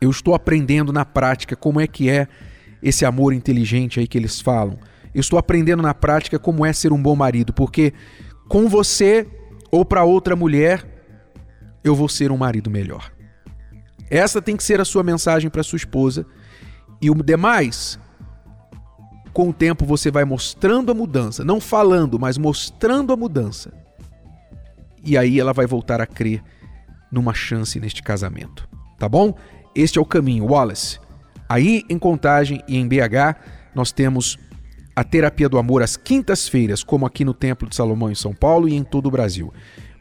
Eu 0.00 0.10
estou 0.10 0.34
aprendendo 0.34 0.92
na 0.92 1.04
prática 1.04 1.54
como 1.54 1.80
é 1.80 1.86
que 1.86 2.10
é 2.10 2.26
esse 2.82 3.04
amor 3.04 3.32
inteligente 3.32 4.00
aí 4.00 4.08
que 4.08 4.18
eles 4.18 4.40
falam. 4.40 4.76
Eu 5.14 5.20
estou 5.20 5.38
aprendendo 5.38 5.82
na 5.82 5.94
prática 5.94 6.38
como 6.38 6.64
é 6.64 6.72
ser 6.72 6.92
um 6.92 7.02
bom 7.02 7.16
marido, 7.16 7.52
porque 7.52 7.92
com 8.48 8.68
você 8.68 9.26
ou 9.70 9.84
para 9.84 10.04
outra 10.04 10.34
mulher, 10.34 10.84
eu 11.82 11.94
vou 11.94 12.08
ser 12.08 12.30
um 12.30 12.36
marido 12.36 12.70
melhor. 12.70 13.10
Essa 14.10 14.42
tem 14.42 14.56
que 14.56 14.64
ser 14.64 14.80
a 14.80 14.84
sua 14.84 15.02
mensagem 15.02 15.48
para 15.48 15.62
sua 15.62 15.76
esposa. 15.76 16.26
E 17.00 17.10
o 17.10 17.14
demais, 17.14 17.98
com 19.32 19.48
o 19.48 19.52
tempo 19.52 19.86
você 19.86 20.10
vai 20.10 20.24
mostrando 20.24 20.90
a 20.90 20.94
mudança, 20.94 21.44
não 21.44 21.60
falando, 21.60 22.18
mas 22.18 22.36
mostrando 22.36 23.12
a 23.12 23.16
mudança. 23.16 23.72
E 25.04 25.16
aí 25.16 25.38
ela 25.38 25.52
vai 25.52 25.66
voltar 25.66 26.00
a 26.00 26.06
crer 26.06 26.42
numa 27.10 27.32
chance 27.32 27.78
neste 27.80 28.02
casamento. 28.02 28.68
Tá 28.98 29.08
bom? 29.08 29.34
Este 29.74 29.98
é 29.98 30.02
o 30.02 30.04
caminho, 30.04 30.44
Wallace. 30.44 30.98
Aí 31.48 31.84
em 31.88 31.98
Contagem 31.98 32.62
e 32.68 32.76
em 32.76 32.86
BH, 32.86 33.36
nós 33.74 33.92
temos 33.92 34.38
a 35.00 35.04
terapia 35.04 35.48
do 35.48 35.56
amor 35.56 35.82
às 35.82 35.96
quintas-feiras, 35.96 36.84
como 36.84 37.06
aqui 37.06 37.24
no 37.24 37.32
Templo 37.32 37.66
de 37.66 37.74
Salomão 37.74 38.10
em 38.10 38.14
São 38.14 38.34
Paulo 38.34 38.68
e 38.68 38.74
em 38.74 38.84
todo 38.84 39.06
o 39.06 39.10
Brasil. 39.10 39.50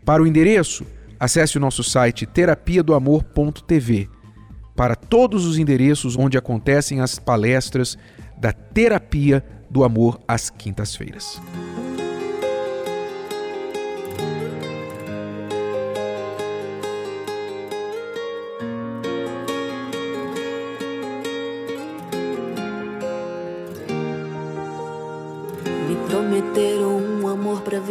Para 0.03 0.22
o 0.22 0.27
endereço, 0.27 0.86
acesse 1.18 1.56
o 1.56 1.60
nosso 1.62 1.86
site 1.86 2.25
terapiadoamor.tv 2.25 4.10
para 4.75 4.96
todos 4.96 5.46
os 5.46 5.58
endereços 5.58 6.18
onde 6.18 6.38
acontecem 6.38 7.00
as 7.00 7.18
palestras 7.18 7.98
da 8.38 8.51
terapia 8.51 9.41
do 9.70 9.86
amor 9.86 10.20
às 10.27 10.50
quintas-feiras. 10.50 11.41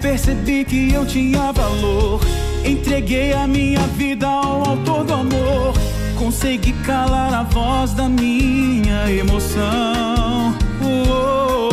Percebi 0.00 0.64
que 0.64 0.92
eu 0.92 1.06
tinha 1.06 1.52
valor. 1.52 2.20
Entreguei 2.64 3.32
a 3.32 3.46
minha 3.46 3.80
vida 3.96 4.26
ao 4.26 4.68
autor 4.68 5.04
do 5.04 5.12
amor. 5.12 5.74
Consegui 6.18 6.72
calar 6.84 7.32
a 7.32 7.42
voz 7.42 7.92
da 7.92 8.08
minha 8.08 9.10
emoção. 9.10 10.54
Oh, 10.82 11.70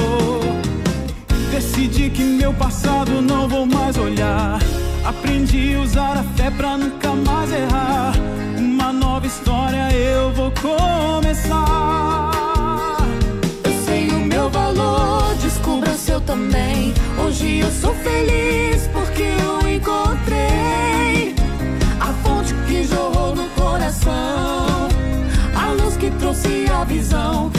Decidi 1.52 2.10
que 2.10 2.24
meu 2.24 2.54
passado 2.54 3.22
não 3.22 3.48
vou 3.48 3.66
mais 3.66 3.98
olhar. 3.98 4.60
Aprendi 5.06 5.76
a 5.76 5.80
usar 5.80 6.18
a 6.18 6.24
fé 6.24 6.52
pra 6.52 6.77
feliz 18.18 18.88
porque 18.92 19.24
eu 19.24 19.70
encontrei 19.70 21.36
a 22.00 22.14
fonte 22.24 22.54
que 22.68 22.84
jorrou 22.84 23.36
no 23.36 23.48
coração, 23.50 24.88
a 25.56 25.72
luz 25.80 25.98
que 25.98 26.10
trouxe 26.12 26.68
a 26.70 26.84
visão. 26.84 27.57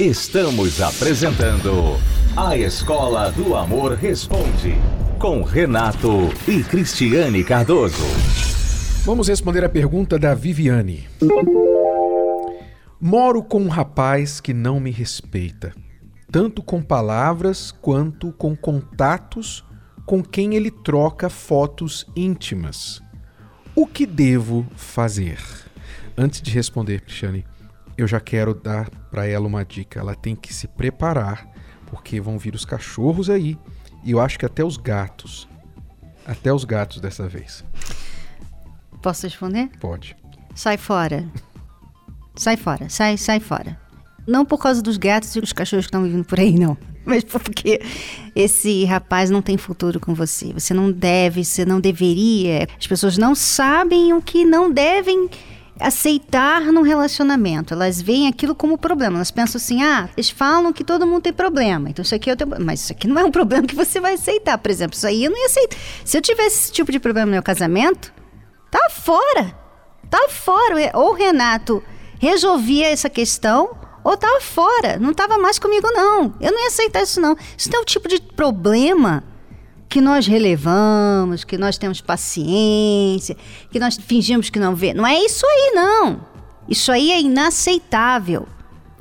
Estamos 0.00 0.80
apresentando 0.80 1.94
A 2.34 2.56
Escola 2.56 3.30
do 3.32 3.54
Amor 3.54 3.92
Responde, 3.92 4.74
com 5.18 5.42
Renato 5.42 6.30
e 6.48 6.64
Cristiane 6.64 7.44
Cardoso. 7.44 8.06
Vamos 9.04 9.28
responder 9.28 9.62
a 9.62 9.68
pergunta 9.68 10.18
da 10.18 10.32
Viviane. 10.32 11.06
Moro 12.98 13.42
com 13.42 13.60
um 13.60 13.68
rapaz 13.68 14.40
que 14.40 14.54
não 14.54 14.80
me 14.80 14.90
respeita, 14.90 15.74
tanto 16.32 16.62
com 16.62 16.80
palavras 16.80 17.70
quanto 17.70 18.32
com 18.32 18.56
contatos 18.56 19.62
com 20.06 20.22
quem 20.22 20.54
ele 20.54 20.70
troca 20.70 21.28
fotos 21.28 22.06
íntimas. 22.16 23.02
O 23.74 23.86
que 23.86 24.06
devo 24.06 24.66
fazer? 24.74 25.38
Antes 26.16 26.40
de 26.40 26.50
responder, 26.50 27.02
Cristiane, 27.02 27.44
eu 28.02 28.08
já 28.08 28.20
quero 28.20 28.54
dar 28.54 28.88
para 29.10 29.26
ela 29.26 29.46
uma 29.46 29.64
dica. 29.64 30.00
Ela 30.00 30.14
tem 30.14 30.34
que 30.34 30.52
se 30.52 30.66
preparar, 30.66 31.46
porque 31.86 32.20
vão 32.20 32.38
vir 32.38 32.54
os 32.54 32.64
cachorros 32.64 33.28
aí 33.28 33.58
e 34.02 34.12
eu 34.12 34.20
acho 34.20 34.38
que 34.38 34.46
até 34.46 34.64
os 34.64 34.76
gatos. 34.76 35.48
Até 36.24 36.52
os 36.52 36.64
gatos 36.64 37.00
dessa 37.00 37.28
vez. 37.28 37.64
Posso 39.02 39.26
responder? 39.26 39.70
Pode. 39.80 40.16
Sai 40.54 40.76
fora. 40.76 41.26
Sai 42.36 42.56
fora, 42.56 42.88
sai, 42.88 43.16
sai 43.16 43.40
fora. 43.40 43.78
Não 44.26 44.44
por 44.44 44.58
causa 44.58 44.82
dos 44.82 44.96
gatos 44.96 45.34
e 45.34 45.40
dos 45.40 45.52
cachorros 45.52 45.86
que 45.86 45.88
estão 45.88 46.02
vivendo 46.02 46.24
por 46.24 46.38
aí, 46.38 46.58
não. 46.58 46.76
Mas 47.04 47.24
porque 47.24 47.80
esse 48.36 48.84
rapaz 48.84 49.30
não 49.30 49.42
tem 49.42 49.56
futuro 49.56 49.98
com 49.98 50.14
você. 50.14 50.52
Você 50.52 50.72
não 50.72 50.92
deve, 50.92 51.44
você 51.44 51.64
não 51.64 51.80
deveria. 51.80 52.68
As 52.78 52.86
pessoas 52.86 53.18
não 53.18 53.34
sabem 53.34 54.12
o 54.12 54.22
que 54.22 54.44
não 54.44 54.70
devem 54.70 55.28
aceitar 55.80 56.60
num 56.72 56.82
relacionamento. 56.82 57.74
Elas 57.74 58.00
veem 58.00 58.28
aquilo 58.28 58.54
como 58.54 58.78
problema. 58.78 59.16
Elas 59.16 59.30
pensam 59.30 59.58
assim: 59.58 59.82
ah, 59.82 60.08
eles 60.16 60.30
falam 60.30 60.72
que 60.72 60.84
todo 60.84 61.06
mundo 61.06 61.22
tem 61.22 61.32
problema. 61.32 61.90
Então 61.90 62.02
isso 62.02 62.14
aqui 62.14 62.30
é 62.30 62.34
o 62.34 62.36
teu... 62.36 62.46
Mas 62.60 62.80
isso 62.80 62.92
aqui 62.92 63.08
não 63.08 63.18
é 63.18 63.24
um 63.24 63.30
problema 63.32 63.66
que 63.66 63.74
você 63.74 64.00
vai 64.00 64.14
aceitar. 64.14 64.58
Por 64.58 64.70
exemplo, 64.70 64.96
isso 64.96 65.06
aí 65.06 65.24
eu 65.24 65.30
não 65.30 65.38
ia 65.38 65.46
aceitar. 65.46 65.76
Se 66.04 66.16
eu 66.16 66.22
tivesse 66.22 66.56
esse 66.56 66.72
tipo 66.72 66.92
de 66.92 67.00
problema 67.00 67.26
no 67.26 67.32
meu 67.32 67.42
casamento, 67.42 68.12
tá 68.70 68.90
fora. 68.90 69.56
Tá 70.08 70.28
fora. 70.28 70.90
Ou 70.94 71.10
o 71.10 71.14
Renato 71.14 71.82
resolvia 72.18 72.88
essa 72.88 73.08
questão, 73.08 73.70
ou 74.04 74.16
tava 74.16 74.40
fora. 74.40 74.98
Não 74.98 75.14
tava 75.14 75.38
mais 75.38 75.58
comigo, 75.58 75.88
não. 75.92 76.34
Eu 76.40 76.52
não 76.52 76.60
ia 76.60 76.68
aceitar 76.68 77.02
isso, 77.02 77.20
não. 77.20 77.36
Isso 77.56 77.70
não 77.72 77.80
é 77.80 77.82
o 77.82 77.86
tipo 77.86 78.08
de 78.08 78.20
problema 78.20 79.24
que 79.90 80.00
nós 80.00 80.28
relevamos, 80.28 81.42
que 81.42 81.58
nós 81.58 81.76
temos 81.76 82.00
paciência, 82.00 83.36
que 83.72 83.80
nós 83.80 83.96
fingimos 83.96 84.48
que 84.48 84.60
não 84.60 84.74
vê. 84.74 84.94
Não 84.94 85.04
é 85.04 85.18
isso 85.18 85.44
aí, 85.44 85.72
não. 85.74 86.24
Isso 86.68 86.92
aí 86.92 87.10
é 87.10 87.20
inaceitável. 87.20 88.46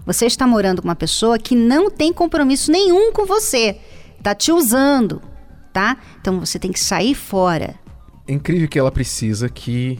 Você 0.04 0.26
está 0.26 0.48
morando 0.48 0.82
com 0.82 0.88
uma 0.88 0.96
pessoa 0.96 1.38
que 1.38 1.56
não 1.56 1.92
tem 1.92 2.12
compromisso 2.12 2.72
nenhum 2.72 3.14
com 3.14 3.28
você. 3.28 3.78
Tá 4.24 4.34
te 4.34 4.52
usando, 4.52 5.22
tá? 5.72 5.96
Então 6.20 6.40
você 6.40 6.58
tem 6.58 6.72
que 6.72 6.80
sair 6.80 7.14
fora. 7.14 7.76
É 8.28 8.34
incrível 8.34 8.68
que 8.68 8.80
ela 8.80 8.92
precisa 8.92 9.48
que 9.48 10.00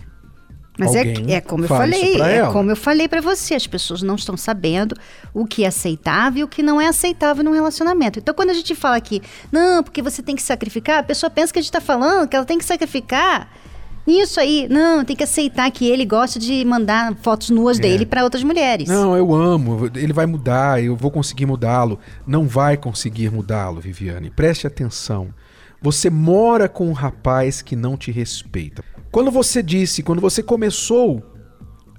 Mas 0.80 0.96
é, 0.96 1.34
é 1.34 1.42
como 1.42 1.66
eu 1.66 1.68
falei, 1.68 2.22
é 2.22 2.38
ela. 2.38 2.54
como 2.54 2.72
eu 2.72 2.76
falei 2.76 3.08
pra 3.08 3.22
você, 3.22 3.54
as 3.54 3.68
pessoas 3.68 4.02
não 4.02 4.16
estão 4.16 4.38
sabendo 4.38 4.96
o 5.34 5.46
que 5.46 5.64
é 5.64 5.68
aceitável 5.68 6.42
e 6.42 6.44
o 6.44 6.48
que 6.48 6.64
não 6.64 6.80
é 6.80 6.88
aceitável 6.88 7.44
num 7.44 7.54
relacionamento. 7.54 8.20
Então 8.20 8.34
quando 8.34 8.50
a 8.50 8.54
gente 8.54 8.74
fala 8.76 8.96
aqui, 8.96 9.22
não, 9.52 9.84
porque 9.84 10.02
você 10.02 10.22
tem 10.22 10.36
que 10.36 10.42
sacrificar, 10.42 11.00
a 11.00 11.04
pessoa 11.04 11.30
pensa 11.30 11.52
que 11.52 11.60
a 11.60 11.62
gente 11.62 11.72
tá 11.72 11.82
falando 11.82 12.28
que 12.28 12.36
ela 12.36 12.46
tem 12.46 12.58
que 12.58 12.66
sacrificar 12.66 13.50
isso 14.08 14.40
aí. 14.40 14.68
Não, 14.70 15.04
tem 15.04 15.16
que 15.16 15.24
aceitar 15.24 15.70
que 15.72 15.88
ele 15.88 16.06
gosta 16.06 16.40
de 16.40 16.64
mandar 16.66 17.16
fotos 17.22 17.50
nuas 17.50 17.78
dele 17.78 18.06
pra 18.06 18.24
outras 18.24 18.44
mulheres. 18.44 18.90
É. 18.90 18.94
Não, 18.94 19.16
eu 19.16 19.34
amo, 19.34 19.90
ele 19.96 20.14
vai 20.14 20.26
mudar, 20.26 20.84
eu 20.84 20.96
vou 20.96 21.12
conseguir 21.12 21.46
mudá-lo. 21.46 22.00
Não 22.26 22.48
vai 22.48 22.78
conseguir 22.78 23.32
mudá-lo, 23.32 23.80
Viviane. 23.80 24.30
Preste 24.30 24.66
atenção. 24.66 25.30
Você 25.82 26.10
mora 26.10 26.68
com 26.68 26.90
um 26.90 26.94
rapaz 26.94 27.62
que 27.62 27.76
não 27.76 27.96
te 27.96 28.12
respeita. 28.12 28.84
Quando 29.12 29.32
você 29.32 29.64
disse, 29.64 30.04
quando 30.04 30.22
você 30.22 30.44
começou 30.44 31.24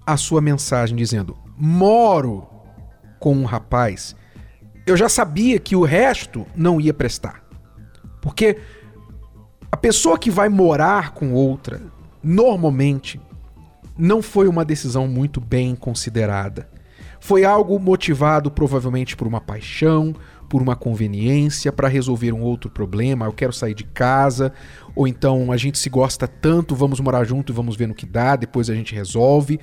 a 0.07 0.17
sua 0.17 0.40
mensagem 0.40 0.97
dizendo 0.97 1.37
moro 1.57 2.49
com 3.19 3.35
um 3.35 3.45
rapaz, 3.45 4.17
eu 4.87 4.97
já 4.97 5.09
sabia 5.09 5.59
que 5.59 5.76
o 5.76 5.85
resto 5.85 6.47
não 6.57 6.81
ia 6.81 6.95
prestar. 6.95 7.45
Porque 8.21 8.59
a 9.71 9.76
pessoa 9.76 10.19
que 10.19 10.31
vai 10.31 10.49
morar 10.49 11.12
com 11.12 11.33
outra, 11.33 11.83
normalmente, 12.23 13.21
não 13.97 14.23
foi 14.23 14.49
uma 14.49 14.64
decisão 14.64 15.07
muito 15.07 15.40
bem 15.40 15.75
considerada. 15.75 16.69
Foi 17.19 17.45
algo 17.45 17.79
motivado 17.79 18.50
provavelmente 18.50 19.17
por 19.17 19.26
uma 19.26 19.40
paixão, 19.40 20.14
por 20.50 20.61
uma 20.61 20.75
conveniência, 20.75 21.71
para 21.71 21.87
resolver 21.87 22.33
um 22.33 22.42
outro 22.42 22.69
problema. 22.69 23.25
Eu 23.25 23.33
quero 23.33 23.52
sair 23.52 23.73
de 23.73 23.85
casa, 23.85 24.52
ou 24.97 25.07
então 25.07 25.52
a 25.52 25.57
gente 25.57 25.78
se 25.78 25.88
gosta 25.88 26.26
tanto, 26.26 26.75
vamos 26.75 26.99
morar 26.99 27.25
junto 27.25 27.52
e 27.52 27.54
vamos 27.54 27.76
ver 27.76 27.87
no 27.87 27.95
que 27.95 28.04
dá, 28.04 28.35
depois 28.35 28.69
a 28.69 28.75
gente 28.75 28.92
resolve. 28.92 29.61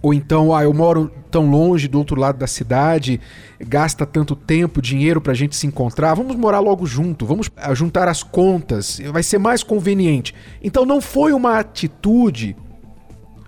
Ou 0.00 0.14
então, 0.14 0.54
ah, 0.54 0.62
eu 0.62 0.72
moro 0.72 1.10
tão 1.32 1.50
longe 1.50 1.88
do 1.88 1.98
outro 1.98 2.18
lado 2.18 2.38
da 2.38 2.46
cidade, 2.46 3.20
gasta 3.58 4.06
tanto 4.06 4.36
tempo, 4.36 4.80
dinheiro 4.80 5.20
pra 5.20 5.34
gente 5.34 5.56
se 5.56 5.66
encontrar, 5.66 6.14
vamos 6.14 6.36
morar 6.36 6.60
logo 6.60 6.86
junto, 6.86 7.26
vamos 7.26 7.50
ah, 7.56 7.74
juntar 7.74 8.06
as 8.06 8.22
contas, 8.22 9.00
vai 9.12 9.24
ser 9.24 9.38
mais 9.38 9.64
conveniente. 9.64 10.32
Então 10.62 10.86
não 10.86 11.00
foi 11.00 11.32
uma 11.32 11.58
atitude 11.58 12.56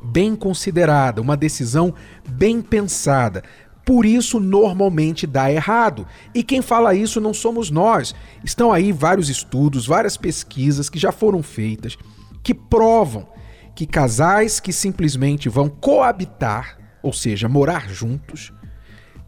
bem 0.03 0.35
considerada, 0.35 1.23
uma 1.23 1.37
decisão 1.37 1.95
bem 2.29 2.61
pensada. 2.61 3.45
Por 3.85 4.07
isso, 4.07 4.39
normalmente 4.39 5.27
dá 5.27 5.51
errado. 5.51 6.07
E 6.35 6.43
quem 6.43 6.63
fala 6.63 6.95
isso 6.95 7.21
não 7.21 7.35
somos 7.35 7.71
nós. 7.71 8.15
Estão 8.45 8.73
aí 8.73 8.93
vários 8.93 9.29
estudos, 9.29 9.87
várias 9.87 10.17
pesquisas 10.17 10.89
que 10.89 10.99
já 10.99 11.11
foram 11.11 11.43
feitas 11.43 11.99
que 12.43 12.55
provam 12.55 13.27
que 13.75 13.87
casais 13.87 14.61
que 14.61 14.73
simplesmente 14.73 15.49
vão 15.49 15.69
coabitar, 15.69 16.79
ou 17.03 17.13
seja, 17.13 17.49
morar 17.49 17.89
juntos, 17.89 18.53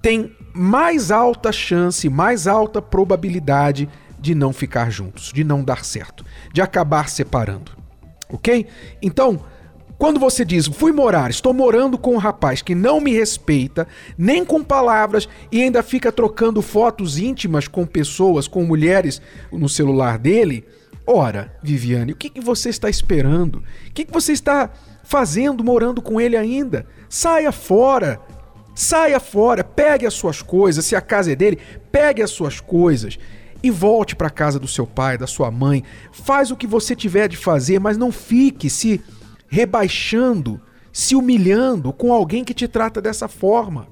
têm 0.03 0.37
mais 0.55 1.11
alta 1.11 1.51
chance, 1.51 2.09
mais 2.09 2.47
alta 2.47 2.83
probabilidade 2.83 3.89
de 4.21 4.35
não 4.35 4.53
ficar 4.53 4.91
juntos, 4.91 5.33
de 5.33 5.43
não 5.43 5.65
dar 5.65 5.85
certo, 5.85 6.25
de 6.53 6.61
acabar 6.61 7.09
separando. 7.09 7.73
Ok? 8.29 8.67
Então, 9.03 9.45
quando 9.99 10.19
você 10.19 10.45
diz, 10.45 10.67
fui 10.67 10.93
morar, 10.93 11.31
estou 11.31 11.55
morando 11.55 11.97
com 11.97 12.15
um 12.15 12.19
rapaz 12.19 12.61
que 12.63 12.75
não 12.75 13.01
me 13.01 13.13
respeita, 13.13 13.87
nem 14.19 14.45
com 14.45 14.63
palavras, 14.63 15.29
e 15.51 15.63
ainda 15.63 15.83
fica 15.83 16.11
trocando 16.11 16.61
fotos 16.61 17.19
íntimas 17.19 17.69
com 17.69 17.87
pessoas, 17.87 18.49
com 18.49 18.65
mulheres 18.65 19.23
no 19.53 19.69
celular 19.69 20.19
dele, 20.19 20.65
ora, 21.07 21.57
Viviane, 21.63 22.13
o 22.13 22.17
que, 22.17 22.29
que 22.29 22.41
você 22.41 22.69
está 22.69 22.91
esperando? 22.91 23.63
O 23.89 23.93
que, 23.93 24.05
que 24.05 24.13
você 24.13 24.33
está 24.33 24.71
fazendo 25.05 25.63
morando 25.63 26.03
com 26.03 26.21
ele 26.21 26.37
ainda? 26.37 26.87
Saia 27.09 27.53
fora! 27.53 28.21
Saia 28.75 29.21
fora, 29.21 29.63
pegue 29.63 30.05
as 30.05 30.15
suas 30.15 30.43
coisas, 30.43 30.85
se 30.85 30.97
a 30.97 31.01
casa 31.01 31.31
é 31.31 31.37
dele, 31.37 31.61
pegue 31.93 32.21
as 32.21 32.31
suas 32.33 32.59
coisas 32.59 33.17
e 33.63 33.71
volte 33.71 34.17
para 34.17 34.29
casa 34.29 34.59
do 34.59 34.67
seu 34.67 34.85
pai, 34.85 35.17
da 35.17 35.29
sua 35.29 35.49
mãe. 35.49 35.85
Faz 36.11 36.51
o 36.51 36.57
que 36.57 36.67
você 36.67 36.97
tiver 36.97 37.29
de 37.29 37.37
fazer, 37.37 37.79
mas 37.79 37.97
não 37.97 38.11
fique 38.11 38.69
se 38.69 39.01
rebaixando, 39.55 40.61
se 40.93 41.15
humilhando 41.15 41.93
com 41.93 42.13
alguém 42.13 42.43
que 42.43 42.53
te 42.53 42.67
trata 42.67 43.01
dessa 43.01 43.29
forma. 43.29 43.87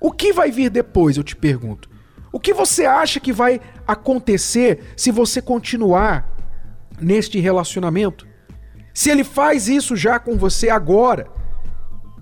O 0.00 0.12
que 0.12 0.32
vai 0.32 0.52
vir 0.52 0.70
depois, 0.70 1.16
eu 1.16 1.24
te 1.24 1.34
pergunto? 1.34 1.90
O 2.32 2.38
que 2.38 2.54
você 2.54 2.86
acha 2.86 3.18
que 3.18 3.32
vai 3.32 3.60
acontecer 3.88 4.92
se 4.96 5.10
você 5.10 5.42
continuar 5.42 6.32
neste 7.00 7.40
relacionamento? 7.40 8.24
Se 8.92 9.10
ele 9.10 9.24
faz 9.24 9.66
isso 9.66 9.96
já 9.96 10.20
com 10.20 10.38
você 10.38 10.70
agora 10.70 11.26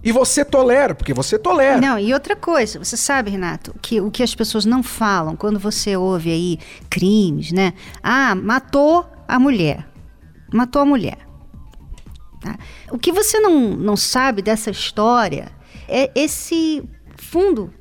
e 0.02 0.10
você 0.10 0.42
tolera, 0.42 0.94
porque 0.94 1.12
você 1.12 1.38
tolera. 1.38 1.78
Não, 1.78 1.98
e 1.98 2.14
outra 2.14 2.34
coisa, 2.34 2.82
você 2.82 2.96
sabe, 2.96 3.30
Renato, 3.30 3.74
que 3.82 4.00
o 4.00 4.10
que 4.10 4.22
as 4.22 4.34
pessoas 4.34 4.64
não 4.64 4.82
falam 4.82 5.36
quando 5.36 5.58
você 5.58 5.94
ouve 5.94 6.30
aí 6.30 6.58
crimes, 6.88 7.52
né? 7.52 7.74
Ah, 8.02 8.34
matou 8.34 9.06
a 9.28 9.38
mulher. 9.38 9.86
Matou 10.50 10.80
a 10.80 10.86
mulher. 10.86 11.31
Tá? 12.42 12.58
O 12.90 12.98
que 12.98 13.12
você 13.12 13.38
não, 13.38 13.70
não 13.70 13.96
sabe 13.96 14.42
dessa 14.42 14.70
história 14.70 15.52
é 15.88 16.10
esse 16.14 16.82
fundo. 17.16 17.72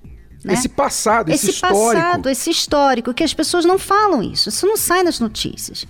Né? 0.44 0.54
Esse 0.54 0.70
passado, 0.70 1.30
esse, 1.32 1.48
esse 1.48 1.56
histórico. 1.56 1.94
passado, 1.94 2.30
esse 2.30 2.50
histórico, 2.50 3.14
que 3.14 3.24
as 3.24 3.34
pessoas 3.34 3.66
não 3.66 3.80
falam 3.80 4.22
isso. 4.22 4.50
Isso 4.50 4.68
não 4.68 4.78
sai 4.78 5.04
nas 5.04 5.20
notícias. 5.20 5.86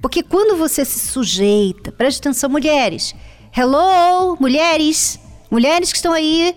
Porque 0.00 0.22
quando 0.22 0.56
você 0.56 0.84
se 0.84 0.98
sujeita, 0.98 1.92
preste 1.92 2.18
atenção, 2.18 2.48
mulheres. 2.48 3.14
Hello, 3.56 4.36
mulheres. 4.40 5.20
Mulheres 5.50 5.92
que 5.92 5.96
estão 5.96 6.12
aí, 6.12 6.56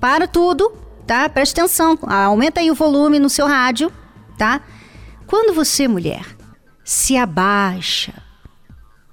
para 0.00 0.26
tudo, 0.26 0.72
tá? 1.06 1.28
Preste 1.28 1.58
atenção. 1.60 1.98
Aumenta 2.02 2.60
aí 2.60 2.70
o 2.70 2.74
volume 2.74 3.18
no 3.18 3.28
seu 3.28 3.46
rádio, 3.46 3.92
tá? 4.38 4.62
Quando 5.26 5.52
você, 5.52 5.86
mulher, 5.86 6.24
se 6.84 7.16
abaixa, 7.16 8.14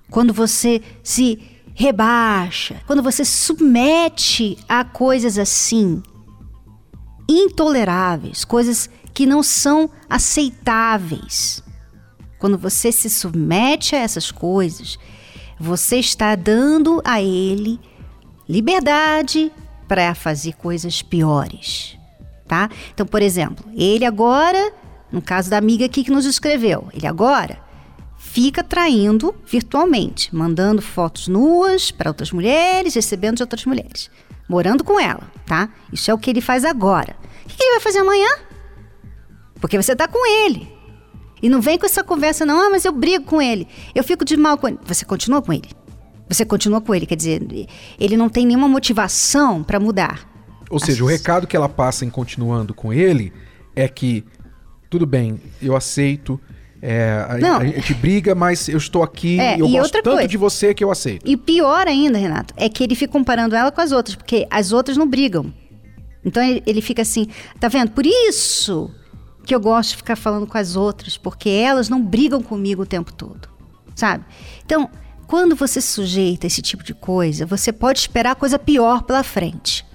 quando 0.10 0.34
você 0.34 0.82
se 1.04 1.57
rebaixa, 1.80 2.82
quando 2.88 3.04
você 3.04 3.24
submete 3.24 4.58
a 4.68 4.84
coisas 4.84 5.38
assim, 5.38 6.02
intoleráveis, 7.30 8.44
coisas 8.44 8.90
que 9.14 9.28
não 9.28 9.44
são 9.44 9.88
aceitáveis. 10.10 11.62
Quando 12.40 12.58
você 12.58 12.92
se 12.92 13.12
submete 13.12 13.96
a 13.96 14.00
essas 14.00 14.32
coisas, 14.32 14.98
você 15.60 15.98
está 15.98 16.34
dando 16.34 17.00
a 17.06 17.22
ele 17.22 17.80
liberdade 18.50 19.52
para 19.88 20.16
fazer 20.16 20.54
coisas 20.54 21.04
piores, 21.04 21.96
tá? 22.48 22.70
Então, 22.92 23.06
por 23.06 23.22
exemplo, 23.22 23.64
ele 23.76 24.04
agora, 24.04 24.74
no 25.12 25.22
caso 25.22 25.48
da 25.48 25.60
amiga 25.60 25.86
aqui 25.86 26.04
que 26.04 26.12
nos 26.12 26.26
escreveu, 26.26 26.88
ele 26.92 27.06
agora 27.06 27.67
fica 28.28 28.62
traindo 28.62 29.34
virtualmente, 29.46 30.36
mandando 30.36 30.82
fotos 30.82 31.28
nuas 31.28 31.92
para 31.92 32.10
outras 32.10 32.32
mulheres, 32.32 32.94
recebendo 32.94 33.38
de 33.38 33.44
outras 33.44 33.66
mulheres, 33.66 34.12
morando 34.50 34.84
com 34.84 35.00
ela, 35.00 35.32
tá? 35.46 35.70
Isso 35.92 36.12
é 36.12 36.14
o 36.14 36.18
que 36.18 36.30
ele 36.30 36.42
faz 36.42 36.66
agora. 36.66 37.16
O 37.46 37.48
que 37.48 37.64
ele 37.64 37.72
vai 37.72 37.80
fazer 37.80 38.00
amanhã? 38.00 38.30
Porque 39.60 39.82
você 39.82 39.96
tá 39.96 40.08
com 40.08 40.28
ele. 40.46 40.68
E 41.42 41.50
não 41.50 41.62
vem 41.62 41.78
com 41.78 41.86
essa 41.86 42.04
conversa, 42.04 42.46
não, 42.46 42.60
ah, 42.62 42.70
mas 42.70 42.84
eu 42.84 42.92
brigo 42.92 43.24
com 43.24 43.42
ele, 43.42 43.68
eu 43.96 44.04
fico 44.04 44.26
de 44.26 44.36
mal 44.36 44.58
com 44.58 44.68
ele. 44.68 44.80
Você 44.86 45.06
continua 45.06 45.42
com 45.42 45.54
ele. 45.54 45.70
Você 46.28 46.44
continua 46.44 46.82
com 46.82 46.94
ele, 46.94 47.06
quer 47.06 47.16
dizer, 47.16 47.42
ele 47.98 48.18
não 48.18 48.28
tem 48.28 48.46
nenhuma 48.46 48.68
motivação 48.68 49.64
para 49.64 49.80
mudar. 49.80 50.30
Ou 50.70 50.80
seja, 50.80 51.02
o 51.02 51.08
recado 51.08 51.48
que 51.48 51.56
ela 51.56 51.70
passa 51.70 52.04
em 52.04 52.10
continuando 52.10 52.74
com 52.74 52.92
ele 52.92 53.32
é 53.74 53.88
que 53.88 54.26
tudo 54.90 55.06
bem, 55.06 55.40
eu 55.62 55.76
aceito, 55.76 56.40
é, 56.90 57.26
a, 57.30 57.38
Não. 57.38 57.58
a 57.58 57.66
gente 57.66 57.94
briga, 57.94 58.34
mas 58.34 58.70
eu 58.70 58.78
estou 58.78 59.04
aqui 59.04 59.40
É, 59.40 59.58
e 59.58 59.60
eu 59.60 59.68
e 59.68 59.72
gosto 59.74 59.92
tanto 59.94 60.12
coisa. 60.12 60.28
de 60.28 60.38
você 60.38 60.74
que 60.74 60.84
eu 60.84 60.90
aceito. 60.90 61.30
E 61.30 61.36
pior 61.36 61.88
ainda, 61.88 62.18
Renato, 62.18 62.54
é 62.56 62.70
que 62.70 62.84
ele 62.84 62.96
fica 62.96 63.12
comparando 63.12 63.56
ela 63.56 63.72
com 63.72 63.82
as 63.82 63.92
outras, 63.92 64.16
porque 64.16 64.48
as 64.50 64.72
outras 64.72 64.96
não 64.96 65.08
brigam. 65.08 65.54
Então 66.24 66.42
ele, 66.42 66.64
ele 66.66 66.82
fica 66.82 67.02
assim, 67.02 67.28
tá 67.60 67.68
vendo? 67.68 67.92
Por 67.92 68.06
isso 68.06 68.90
que 69.46 69.54
eu 69.56 69.60
gosto 69.60 69.92
de 69.92 69.98
ficar 69.98 70.16
falando 70.16 70.48
com 70.48 70.58
as 70.58 70.76
outras, 70.76 71.18
porque 71.18 71.50
elas 71.50 71.90
não 71.90 72.02
brigam 72.02 72.42
comigo 72.42 72.82
o 72.84 72.86
tempo 72.86 73.14
todo, 73.14 73.48
sabe? 73.96 74.26
Então, 74.66 74.90
quando 75.26 75.56
você 75.56 75.80
se 75.82 75.88
sujeita 75.88 76.46
a 76.46 76.48
esse 76.48 76.62
tipo 76.62 76.84
de 76.84 76.94
coisa, 76.94 77.46
você 77.46 77.72
pode 77.72 78.00
esperar 78.00 78.36
coisa 78.36 78.58
pior 78.60 79.04
pela 79.04 79.24
frente. 79.24 79.86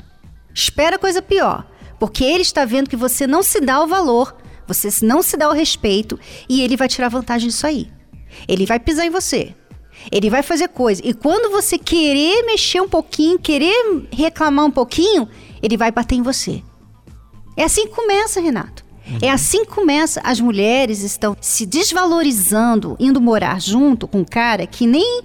Espera 0.55 0.99
coisa 0.99 1.21
pior, 1.23 1.67
porque 1.99 2.25
ele 2.25 2.43
está 2.43 2.65
vendo 2.65 2.89
que 2.89 2.97
você 2.97 3.27
não 3.27 3.43
se 3.43 3.61
dá 3.61 3.83
o 3.83 3.87
valor, 3.87 4.35
você 4.73 5.05
não 5.05 5.23
se 5.23 5.37
dá 5.37 5.49
o 5.49 5.53
respeito 5.53 6.19
e 6.49 6.63
ele 6.63 6.77
vai 6.77 6.89
tirar 6.89 7.09
vantagem 7.09 7.49
disso 7.49 7.67
aí. 7.67 7.89
Ele 8.49 8.67
vai 8.67 8.79
pisar 8.79 9.07
em 9.07 9.11
você. 9.11 9.55
Ele 10.11 10.31
vai 10.31 10.43
fazer 10.43 10.69
coisa. 10.69 11.01
E 11.05 11.15
quando 11.15 11.53
você 11.53 11.79
querer 11.79 12.45
mexer 12.45 12.81
um 12.81 12.89
pouquinho, 12.89 13.39
querer 13.39 14.09
reclamar 14.11 14.65
um 14.65 14.71
pouquinho, 14.71 15.29
ele 15.63 15.77
vai 15.77 15.91
bater 15.91 16.17
em 16.17 16.23
você. 16.23 16.63
É 17.57 17.65
assim 17.65 17.87
que 17.87 17.95
começa, 17.95 18.41
Renato. 18.41 18.85
É 19.21 19.31
assim 19.31 19.65
que 19.65 19.71
começa. 19.71 20.21
As 20.25 20.41
mulheres 20.41 21.03
estão 21.03 21.37
se 21.41 21.67
desvalorizando, 21.67 22.97
indo 22.99 23.21
morar 23.21 23.61
junto 23.61 24.09
com 24.09 24.21
um 24.21 24.25
cara 24.25 24.67
que 24.67 24.87
nem 24.87 25.23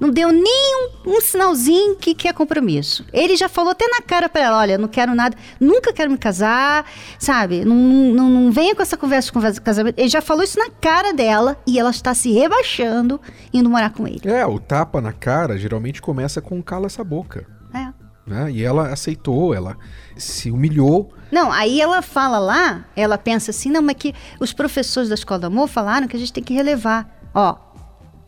Não 0.00 0.10
deu 0.10 0.30
nem 0.30 0.76
um, 1.04 1.16
um 1.16 1.20
sinalzinho 1.20 1.96
que 1.96 2.14
quer 2.14 2.32
compromisso. 2.32 3.04
Ele 3.12 3.36
já 3.36 3.48
falou 3.48 3.72
até 3.72 3.86
na 3.88 4.00
cara 4.00 4.28
pra 4.28 4.42
ela: 4.42 4.58
olha, 4.58 4.78
não 4.78 4.88
quero 4.88 5.14
nada, 5.14 5.36
nunca 5.58 5.92
quero 5.92 6.10
me 6.10 6.18
casar, 6.18 6.86
sabe? 7.18 7.64
Não, 7.64 7.74
não, 7.74 8.28
não 8.28 8.50
venha 8.52 8.74
com 8.74 8.82
essa 8.82 8.96
conversa 8.96 9.32
de 9.32 9.52
de 9.52 9.60
casamento. 9.60 9.98
Ele 9.98 10.08
já 10.08 10.20
falou 10.20 10.44
isso 10.44 10.58
na 10.58 10.70
cara 10.70 11.12
dela 11.12 11.56
e 11.66 11.78
ela 11.78 11.90
está 11.90 12.14
se 12.14 12.32
rebaixando 12.32 13.20
indo 13.52 13.68
morar 13.68 13.90
com 13.90 14.06
ele. 14.06 14.20
É, 14.24 14.46
o 14.46 14.58
tapa 14.58 15.00
na 15.00 15.12
cara 15.12 15.58
geralmente 15.58 16.00
começa 16.00 16.40
com 16.40 16.62
cala 16.62 16.86
essa 16.86 17.02
boca. 17.02 17.46
É. 17.74 17.88
Né? 18.26 18.52
E 18.52 18.62
ela 18.62 18.92
aceitou, 18.92 19.54
ela 19.54 19.76
se 20.16 20.50
humilhou. 20.50 21.12
Não, 21.32 21.50
aí 21.50 21.80
ela 21.80 22.02
fala 22.02 22.38
lá, 22.38 22.84
ela 22.94 23.16
pensa 23.16 23.50
assim, 23.50 23.70
não, 23.70 23.82
mas 23.82 23.96
que 23.96 24.14
os 24.38 24.52
professores 24.52 25.08
da 25.08 25.14
Escola 25.14 25.40
do 25.40 25.46
Amor 25.46 25.66
falaram 25.66 26.06
que 26.06 26.16
a 26.16 26.18
gente 26.18 26.32
tem 26.32 26.44
que 26.44 26.54
relevar. 26.54 27.08
Ó, 27.34 27.56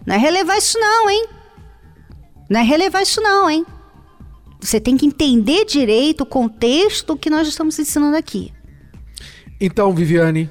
não 0.07 0.15
é 0.15 0.19
relevar 0.19 0.57
isso 0.57 0.79
não, 0.79 1.11
hein? 1.11 1.29
Não 2.51 2.59
é 2.61 2.65
relevar 2.65 3.03
isso 3.03 3.21
não, 3.21 3.49
hein? 3.49 3.65
Você 4.61 4.81
tem 4.81 4.97
que 4.97 5.07
entender 5.07 5.65
direito 5.65 6.23
o 6.23 6.27
contexto 6.27 7.17
que 7.17 7.31
nós 7.31 7.47
estamos 7.47 7.79
ensinando 7.79 8.17
aqui. 8.17 8.53
Então, 9.61 9.95
Viviane, 9.95 10.51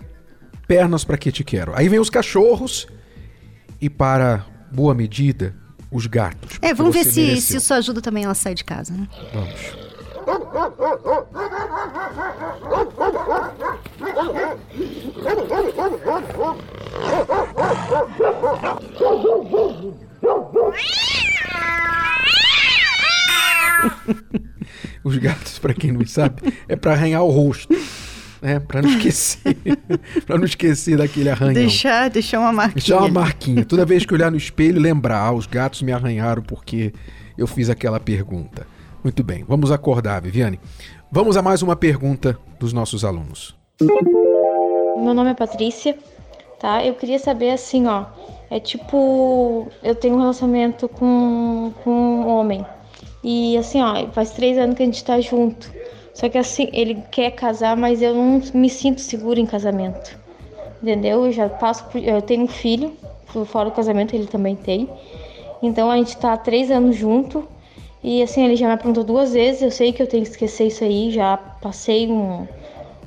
pernas 0.65 1.03
para 1.03 1.17
que 1.17 1.29
te 1.29 1.43
quero. 1.43 1.73
Aí 1.75 1.89
vem 1.89 1.99
os 1.99 2.09
cachorros 2.09 2.88
e 3.81 3.89
para 3.89 4.45
boa 4.71 4.95
medida 4.95 5.53
os 5.91 6.07
gatos. 6.07 6.57
É, 6.62 6.73
vamos 6.73 6.95
ver 6.95 7.03
se, 7.03 7.41
se 7.41 7.57
isso 7.57 7.73
ajuda 7.73 8.01
também 8.01 8.23
ela 8.23 8.31
a 8.31 8.35
sair 8.35 8.55
de 8.55 8.63
casa, 8.63 8.93
né? 8.93 9.05
Vamos. 9.33 9.89
Os 25.04 25.17
gatos, 25.17 25.60
para 25.60 25.74
quem 25.74 25.91
não 25.91 26.06
sabe, 26.06 26.54
é 26.67 26.76
para 26.76 26.93
arranhar 26.93 27.24
o 27.24 27.30
rosto. 27.30 27.74
É, 28.41 28.58
para 28.60 28.82
não 28.82 28.89
esquecer. 28.89 29.58
para 30.26 30.38
não 30.38 30.45
esquecer 30.45 30.98
daquele 30.98 31.30
arranhão. 31.30 31.54
Deixar, 31.54 32.10
deixar 32.10 32.39
uma 32.39 32.54
marquinha. 32.54 32.76
Deixar 32.76 32.98
uma 33.00 33.10
marquinha. 33.10 33.65
Toda 33.65 33.86
vez 33.86 34.06
que 34.06 34.13
olhar 34.13 34.32
no 34.32 34.38
espelho, 34.38 34.80
lembrar, 34.80 35.19
ah, 35.19 35.34
os 35.34 35.45
gatos 35.45 35.82
me 35.82 35.91
arranharam 35.91 36.41
porque 36.41 36.93
eu 37.38 37.45
fiz 37.45 37.69
aquela 37.69 38.00
pergunta. 38.00 38.65
Muito 39.04 39.24
bem, 39.24 39.43
vamos 39.48 39.72
acordar, 39.72 40.22
Viviane. 40.22 40.60
Vamos 41.12 41.36
a 41.38 41.41
mais 41.41 41.62
uma 41.62 41.76
pergunta 41.76 42.38
dos 42.60 42.72
nossos 42.72 43.04
alunos. 43.04 43.58
Meu 43.82 45.13
nome 45.13 45.32
é 45.32 45.34
Patrícia, 45.34 45.98
tá? 46.60 46.86
Eu 46.86 46.93
queria 46.95 47.19
saber 47.19 47.52
assim, 47.52 47.88
ó. 47.88 48.06
É 48.52 48.60
tipo, 48.60 49.67
eu 49.84 49.95
tenho 49.95 50.15
um 50.15 50.19
relacionamento 50.19 50.89
com, 50.89 51.72
com 51.84 51.91
um 51.91 52.28
homem. 52.28 52.65
E 53.23 53.58
assim, 53.58 53.82
ó, 53.82 54.08
faz 54.12 54.32
três 54.32 54.58
anos 54.58 54.75
que 54.75 54.84
a 54.84 54.86
gente 54.86 55.03
tá 55.03 55.19
junto. 55.19 55.69
Só 56.13 56.27
que 56.29 56.38
assim, 56.38 56.69
ele 56.73 57.01
quer 57.12 57.32
casar, 57.32 57.75
mas 57.77 58.01
eu 58.01 58.13
não 58.13 58.41
me 58.53 58.69
sinto 58.69 59.01
segura 59.01 59.39
em 59.39 59.45
casamento. 59.45 60.17
Entendeu? 60.82 61.25
Eu 61.25 61.32
já 61.32 61.49
passo 61.49 61.84
por, 61.86 62.01
Eu 62.01 62.21
tenho 62.21 62.43
um 62.43 62.47
filho, 62.47 62.93
fora 63.45 63.69
do 63.69 63.75
casamento 63.75 64.15
ele 64.15 64.27
também 64.27 64.55
tem. 64.55 64.89
Então 65.62 65.91
a 65.91 65.97
gente 65.97 66.15
tá 66.17 66.34
há 66.34 66.38
três 66.38 66.71
anos 66.71 66.95
junto. 66.95 67.45
E 68.01 68.23
assim, 68.23 68.45
ele 68.45 68.55
já 68.55 68.69
me 68.69 68.77
perguntou 68.77 69.03
duas 69.03 69.34
vezes. 69.34 69.62
Eu 69.62 69.71
sei 69.71 69.91
que 69.91 70.01
eu 70.01 70.08
tenho 70.08 70.23
que 70.23 70.29
esquecer 70.29 70.67
isso 70.67 70.84
aí. 70.84 71.12
Já 71.12 71.36
passei 71.36 72.10
um, 72.10 72.47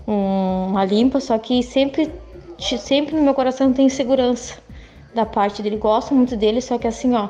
um- 0.07 0.67
uma 0.69 0.85
limpa, 0.85 1.19
só 1.21 1.39
que 1.39 1.63
sempre, 1.63 2.11
sempre 2.59 3.17
no 3.17 3.23
meu 3.23 3.33
coração 3.35 3.73
tem 3.73 3.89
segurança 3.89 4.57
da 5.15 5.25
parte 5.25 5.63
dele. 5.63 5.77
Gosto 5.77 6.15
muito 6.15 6.37
dele, 6.37 6.61
só 6.61 6.77
que 6.77 6.87
assim, 6.87 7.15
ó, 7.15 7.29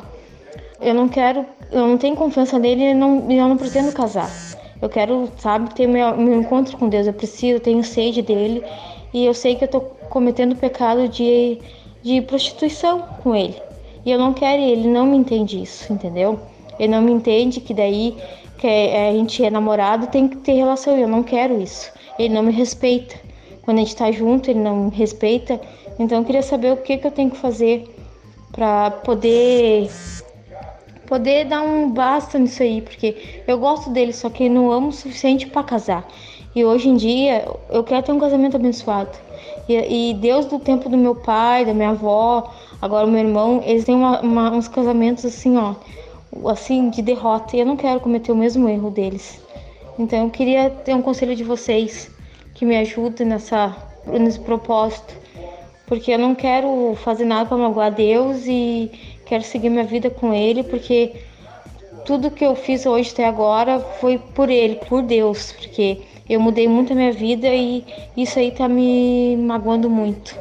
eu 0.82 0.94
não 0.94 1.08
quero, 1.08 1.46
eu 1.70 1.86
não 1.86 1.96
tenho 1.96 2.16
confiança 2.16 2.58
nele 2.58 2.90
e 2.90 2.94
não, 2.94 3.30
eu 3.30 3.48
não 3.48 3.56
pretendo 3.56 3.92
casar. 3.92 4.30
Eu 4.80 4.88
quero, 4.88 5.30
sabe, 5.38 5.72
ter 5.74 5.86
meu, 5.86 6.16
meu 6.16 6.40
encontro 6.40 6.76
com 6.76 6.88
Deus. 6.88 7.06
Eu 7.06 7.12
preciso, 7.12 7.54
eu 7.56 7.60
tenho 7.60 7.84
sede 7.84 8.20
dele 8.20 8.64
e 9.14 9.24
eu 9.24 9.32
sei 9.32 9.54
que 9.54 9.64
eu 9.64 9.68
tô 9.68 9.80
cometendo 9.80 10.52
o 10.52 10.56
pecado 10.56 11.08
de, 11.08 11.58
de 12.02 12.20
prostituição 12.22 13.00
com 13.22 13.34
ele. 13.34 13.56
E 14.04 14.10
eu 14.10 14.18
não 14.18 14.32
quero, 14.32 14.60
ele 14.60 14.88
não 14.88 15.06
me 15.06 15.16
entende 15.16 15.62
isso, 15.62 15.92
entendeu? 15.92 16.40
Ele 16.78 16.88
não 16.88 17.00
me 17.00 17.12
entende 17.12 17.60
que 17.60 17.72
daí 17.72 18.16
que 18.58 18.66
a 18.66 19.12
gente 19.12 19.44
é 19.44 19.50
namorado 19.50 20.06
tem 20.08 20.28
que 20.28 20.36
ter 20.36 20.54
relação. 20.54 20.98
e 20.98 21.02
Eu 21.02 21.08
não 21.08 21.22
quero 21.22 21.60
isso. 21.60 21.92
Ele 22.18 22.34
não 22.34 22.42
me 22.42 22.52
respeita. 22.52 23.14
Quando 23.62 23.78
a 23.78 23.80
gente 23.80 23.94
tá 23.94 24.10
junto, 24.10 24.50
ele 24.50 24.58
não 24.58 24.86
me 24.86 24.90
respeita. 24.90 25.60
Então 25.98 26.18
eu 26.18 26.24
queria 26.24 26.42
saber 26.42 26.72
o 26.72 26.76
que, 26.76 26.96
que 26.96 27.06
eu 27.06 27.10
tenho 27.10 27.30
que 27.30 27.36
fazer 27.36 27.84
para 28.50 28.90
poder 28.90 29.88
poder 31.12 31.44
dar 31.44 31.60
um 31.60 31.90
basta 31.90 32.38
nisso 32.38 32.62
aí, 32.62 32.80
porque 32.80 33.42
eu 33.46 33.58
gosto 33.58 33.90
dele, 33.90 34.14
só 34.14 34.30
que 34.30 34.48
não 34.48 34.72
amo 34.72 34.88
o 34.88 34.92
suficiente 34.92 35.46
para 35.46 35.62
casar. 35.62 36.08
E 36.54 36.64
hoje 36.64 36.88
em 36.88 36.96
dia 36.96 37.46
eu 37.68 37.84
quero 37.84 38.02
ter 38.02 38.12
um 38.12 38.18
casamento 38.18 38.56
abençoado. 38.56 39.10
E, 39.68 39.74
e 40.10 40.14
Deus 40.14 40.46
do 40.46 40.58
tempo 40.58 40.88
do 40.88 40.96
meu 40.96 41.14
pai, 41.14 41.66
da 41.66 41.74
minha 41.74 41.90
avó, 41.90 42.50
agora 42.80 43.06
meu 43.06 43.20
irmão, 43.20 43.62
eles 43.62 43.84
têm 43.84 43.94
uma- 43.94 44.22
uma- 44.22 44.50
uns 44.52 44.68
casamentos 44.68 45.26
assim, 45.26 45.54
ó, 45.58 45.74
assim 46.50 46.88
de 46.88 47.02
derrota. 47.02 47.58
E 47.58 47.60
eu 47.60 47.66
não 47.66 47.76
quero 47.76 48.00
cometer 48.00 48.32
o 48.32 48.36
mesmo 48.36 48.66
erro 48.66 48.90
deles. 48.90 49.38
Então 49.98 50.24
eu 50.24 50.30
queria 50.30 50.70
ter 50.70 50.94
um 50.94 51.02
conselho 51.02 51.36
de 51.36 51.44
vocês 51.44 52.10
que 52.54 52.64
me 52.64 52.74
ajudem 52.78 53.26
nessa 53.26 53.76
nesse 54.06 54.40
propósito, 54.40 55.14
porque 55.86 56.10
eu 56.10 56.18
não 56.18 56.34
quero 56.34 56.94
fazer 57.04 57.24
nada 57.24 57.46
para 57.46 57.58
magoar 57.58 57.92
Deus 57.92 58.46
e 58.46 58.90
quero 59.32 59.44
seguir 59.44 59.70
minha 59.70 59.84
vida 59.84 60.10
com 60.10 60.34
Ele, 60.34 60.62
porque 60.62 61.24
tudo 62.04 62.30
que 62.30 62.44
eu 62.44 62.54
fiz 62.54 62.84
hoje 62.84 63.12
até 63.12 63.26
agora 63.26 63.80
foi 63.98 64.18
por 64.18 64.50
Ele, 64.50 64.74
por 64.74 65.02
Deus, 65.02 65.52
porque 65.52 66.02
eu 66.28 66.38
mudei 66.38 66.68
muito 66.68 66.92
a 66.92 66.96
minha 66.96 67.14
vida 67.14 67.48
e 67.48 67.82
isso 68.14 68.38
aí 68.38 68.50
tá 68.50 68.68
me 68.68 69.34
magoando 69.38 69.88
muito, 69.88 70.36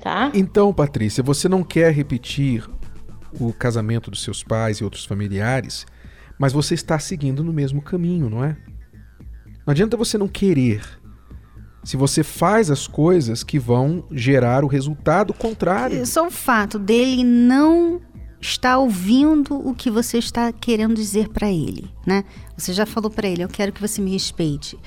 tá? 0.00 0.30
Então, 0.32 0.72
Patrícia, 0.72 1.20
você 1.20 1.48
não 1.48 1.64
quer 1.64 1.92
repetir 1.92 2.64
o 3.40 3.52
casamento 3.52 4.08
dos 4.08 4.22
seus 4.22 4.44
pais 4.44 4.78
e 4.78 4.84
outros 4.84 5.04
familiares, 5.04 5.84
mas 6.38 6.52
você 6.52 6.74
está 6.74 6.96
seguindo 6.96 7.42
no 7.42 7.52
mesmo 7.52 7.82
caminho, 7.82 8.30
não 8.30 8.44
é? 8.44 8.56
Não 9.66 9.72
adianta 9.72 9.96
você 9.96 10.16
não 10.16 10.28
querer. 10.28 10.80
Se 11.82 11.96
você 11.96 12.22
faz 12.22 12.70
as 12.70 12.86
coisas 12.86 13.42
que 13.42 13.58
vão 13.58 14.04
gerar 14.12 14.62
o 14.62 14.68
resultado 14.68 15.34
contrário. 15.34 16.06
Só 16.06 16.28
o 16.28 16.30
fato 16.30 16.78
dele 16.78 17.24
não 17.24 18.00
estar 18.40 18.78
ouvindo 18.78 19.56
o 19.56 19.74
que 19.74 19.90
você 19.90 20.18
está 20.18 20.52
querendo 20.52 20.94
dizer 20.94 21.28
para 21.28 21.50
ele, 21.50 21.90
né? 22.06 22.24
Você 22.56 22.72
já 22.72 22.86
falou 22.86 23.10
para 23.10 23.28
ele, 23.28 23.42
eu 23.42 23.48
quero 23.48 23.72
que 23.72 23.80
você 23.80 24.00
me 24.00 24.12
respeite. 24.12 24.78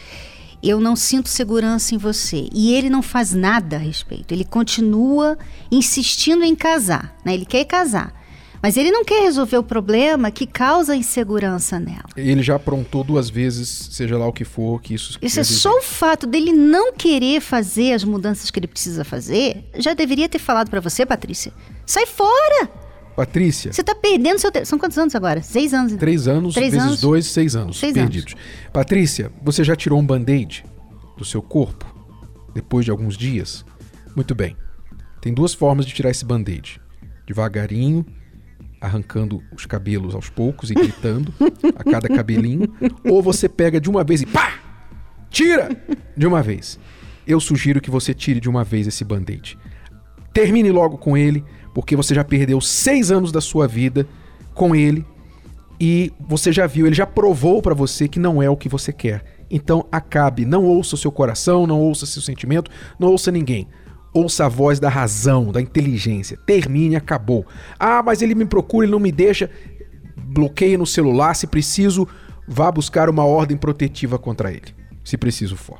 Eu 0.64 0.80
não 0.80 0.96
sinto 0.96 1.28
segurança 1.28 1.96
em 1.96 1.98
você. 1.98 2.48
E 2.54 2.74
ele 2.74 2.90
não 2.90 3.02
faz 3.02 3.34
nada 3.34 3.78
a 3.78 3.80
respeito. 3.80 4.32
Ele 4.32 4.46
continua 4.46 5.38
insistindo 5.72 6.44
em 6.44 6.56
casar, 6.56 7.16
né? 7.26 7.34
Ele 7.34 7.46
quer 7.46 7.66
casar. 7.66 8.14
Mas 8.62 8.78
ele 8.78 8.92
não 8.92 9.04
quer 9.04 9.24
resolver 9.24 9.58
o 9.58 9.64
problema 9.64 10.30
que 10.30 10.46
causa 10.46 10.96
insegurança 10.96 11.80
nela. 11.80 12.06
Ele 12.16 12.44
já 12.44 12.56
aprontou 12.56 13.04
duas 13.04 13.28
vezes, 13.28 13.90
seja 13.92 14.18
lá 14.20 14.28
o 14.28 14.32
que 14.32 14.46
for, 14.46 14.80
que 14.80 14.94
isso. 14.94 15.18
Isso 15.20 15.40
é 15.40 15.44
só 15.44 15.80
o 15.80 15.82
fato 15.82 16.28
dele 16.28 16.54
não 16.54 16.94
querer 16.94 17.42
fazer 17.42 17.94
as 17.94 18.04
mudanças 18.04 18.52
que 18.52 18.60
ele 18.60 18.68
precisa 18.68 19.04
fazer. 19.04 19.66
Já 19.78 19.96
deveria 19.96 20.30
ter 20.30 20.38
falado 20.38 20.70
para 20.70 20.80
você, 20.80 21.08
Patrícia. 21.08 21.52
Sai 21.88 22.06
fora! 22.06 22.81
Patrícia, 23.15 23.74
Você 23.74 23.84
tá 23.84 23.93
perdendo 23.93 24.39
seu 24.39 24.52
tempo. 24.52 24.65
São 24.65 24.80
quantos 24.80 24.97
anos 24.97 25.13
agora? 25.15 25.41
Seis 25.41 25.74
anos. 25.74 25.93
três 25.93 26.28
anos 26.28 26.54
Três 26.54 26.71
vezes 26.71 26.88
anos. 26.88 27.02
dois, 27.02 27.26
seis 27.28 27.56
anos 27.56 27.78
Seis 27.80 27.93
perdidos. 27.93 28.36
Patrícia, 28.71 29.32
você 29.41 29.63
já 29.63 29.76
tirou 29.76 30.00
um 30.00 30.06
band-aid 30.06 30.63
do 31.17 31.26
seu 31.26 31.41
corpo 31.41 31.86
depois 32.54 32.86
de 32.86 32.91
alguns 32.91 33.17
dias? 33.17 33.65
Muito 34.15 34.34
bem. 34.34 34.56
Tem 35.21 35.34
duas 35.34 35.54
formas 35.54 35.86
de 35.86 35.93
tirar 35.93 36.10
esse 36.10 36.26
band-aid: 36.26 36.80
devagarinho, 37.28 38.06
arrancando 38.80 39.43
os 39.56 39.65
cabelos 39.65 40.15
aos 40.15 40.30
poucos 40.30 40.71
e 40.71 40.74
gritando 40.74 41.34
a 41.78 41.84
cada 41.84 42.08
cabelinho, 42.10 42.67
ou 43.06 43.21
você 43.21 43.47
pega 43.47 43.80
de 43.80 43.89
uma 43.89 44.04
vez 44.04 44.21
e 44.21 44.26
pá! 44.26 44.54
Tira 45.30 45.69
de 46.17 46.26
uma 46.26 46.41
vez. 46.41 46.80
Eu 47.28 47.39
sugiro 47.39 47.80
que 47.80 47.91
você 47.91 48.13
tire 48.13 48.39
de 48.39 48.50
uma 48.50 48.63
vez 48.63 48.88
esse 48.88 49.04
band-aid. 49.06 49.58
Termine 50.34 50.71
logo 50.71 50.97
com 50.97 51.15
ele, 51.15 51.43
porque 51.74 51.96
você 51.96 52.14
já 52.14 52.24
perdeu 52.24 52.60
seis 52.60 53.12
anos 53.12 53.32
da 53.32 53.42
sua 53.42 53.68
vida 53.68 54.08
com 54.54 54.76
ele 54.76 55.06
e 55.80 56.14
você 56.20 56.52
já 56.52 56.68
viu, 56.68 56.86
ele 56.86 56.96
já 56.96 57.08
provou 57.08 57.62
pra 57.62 57.74
você 57.74 58.08
que 58.08 58.20
não 58.20 58.42
é 58.42 58.50
o 58.50 58.56
que 58.56 58.70
você 58.70 58.94
quer. 58.94 59.24
Então 59.50 59.86
acabe, 59.92 60.46
não 60.46 60.64
ouça 60.64 60.96
o 60.96 60.98
seu 60.98 61.12
coração, 61.12 61.66
não 61.66 61.80
ouça 61.80 62.06
seu 62.06 62.22
sentimento, 62.22 62.70
não 63.00 63.10
ouça 63.10 63.32
ninguém. 63.32 63.68
Ouça 64.14 64.46
a 64.46 64.50
voz 64.50 64.80
da 64.80 64.90
razão, 64.90 65.52
da 65.52 65.62
inteligência. 65.62 66.38
Termine, 66.46 66.96
acabou. 66.96 67.46
Ah, 67.80 68.04
mas 68.04 68.22
ele 68.22 68.36
me 68.36 68.46
procura, 68.46 68.86
ele 68.86 68.92
não 68.92 69.00
me 69.00 69.12
deixa. 69.12 69.50
Bloqueie 70.18 70.78
no 70.78 70.86
celular, 70.86 71.34
se 71.34 71.48
preciso, 71.48 72.08
vá 72.48 72.72
buscar 72.72 73.10
uma 73.10 73.26
ordem 73.26 73.58
protetiva 73.58 74.20
contra 74.20 74.52
ele, 74.52 74.76
se 75.04 75.18
preciso 75.18 75.56
for. 75.56 75.80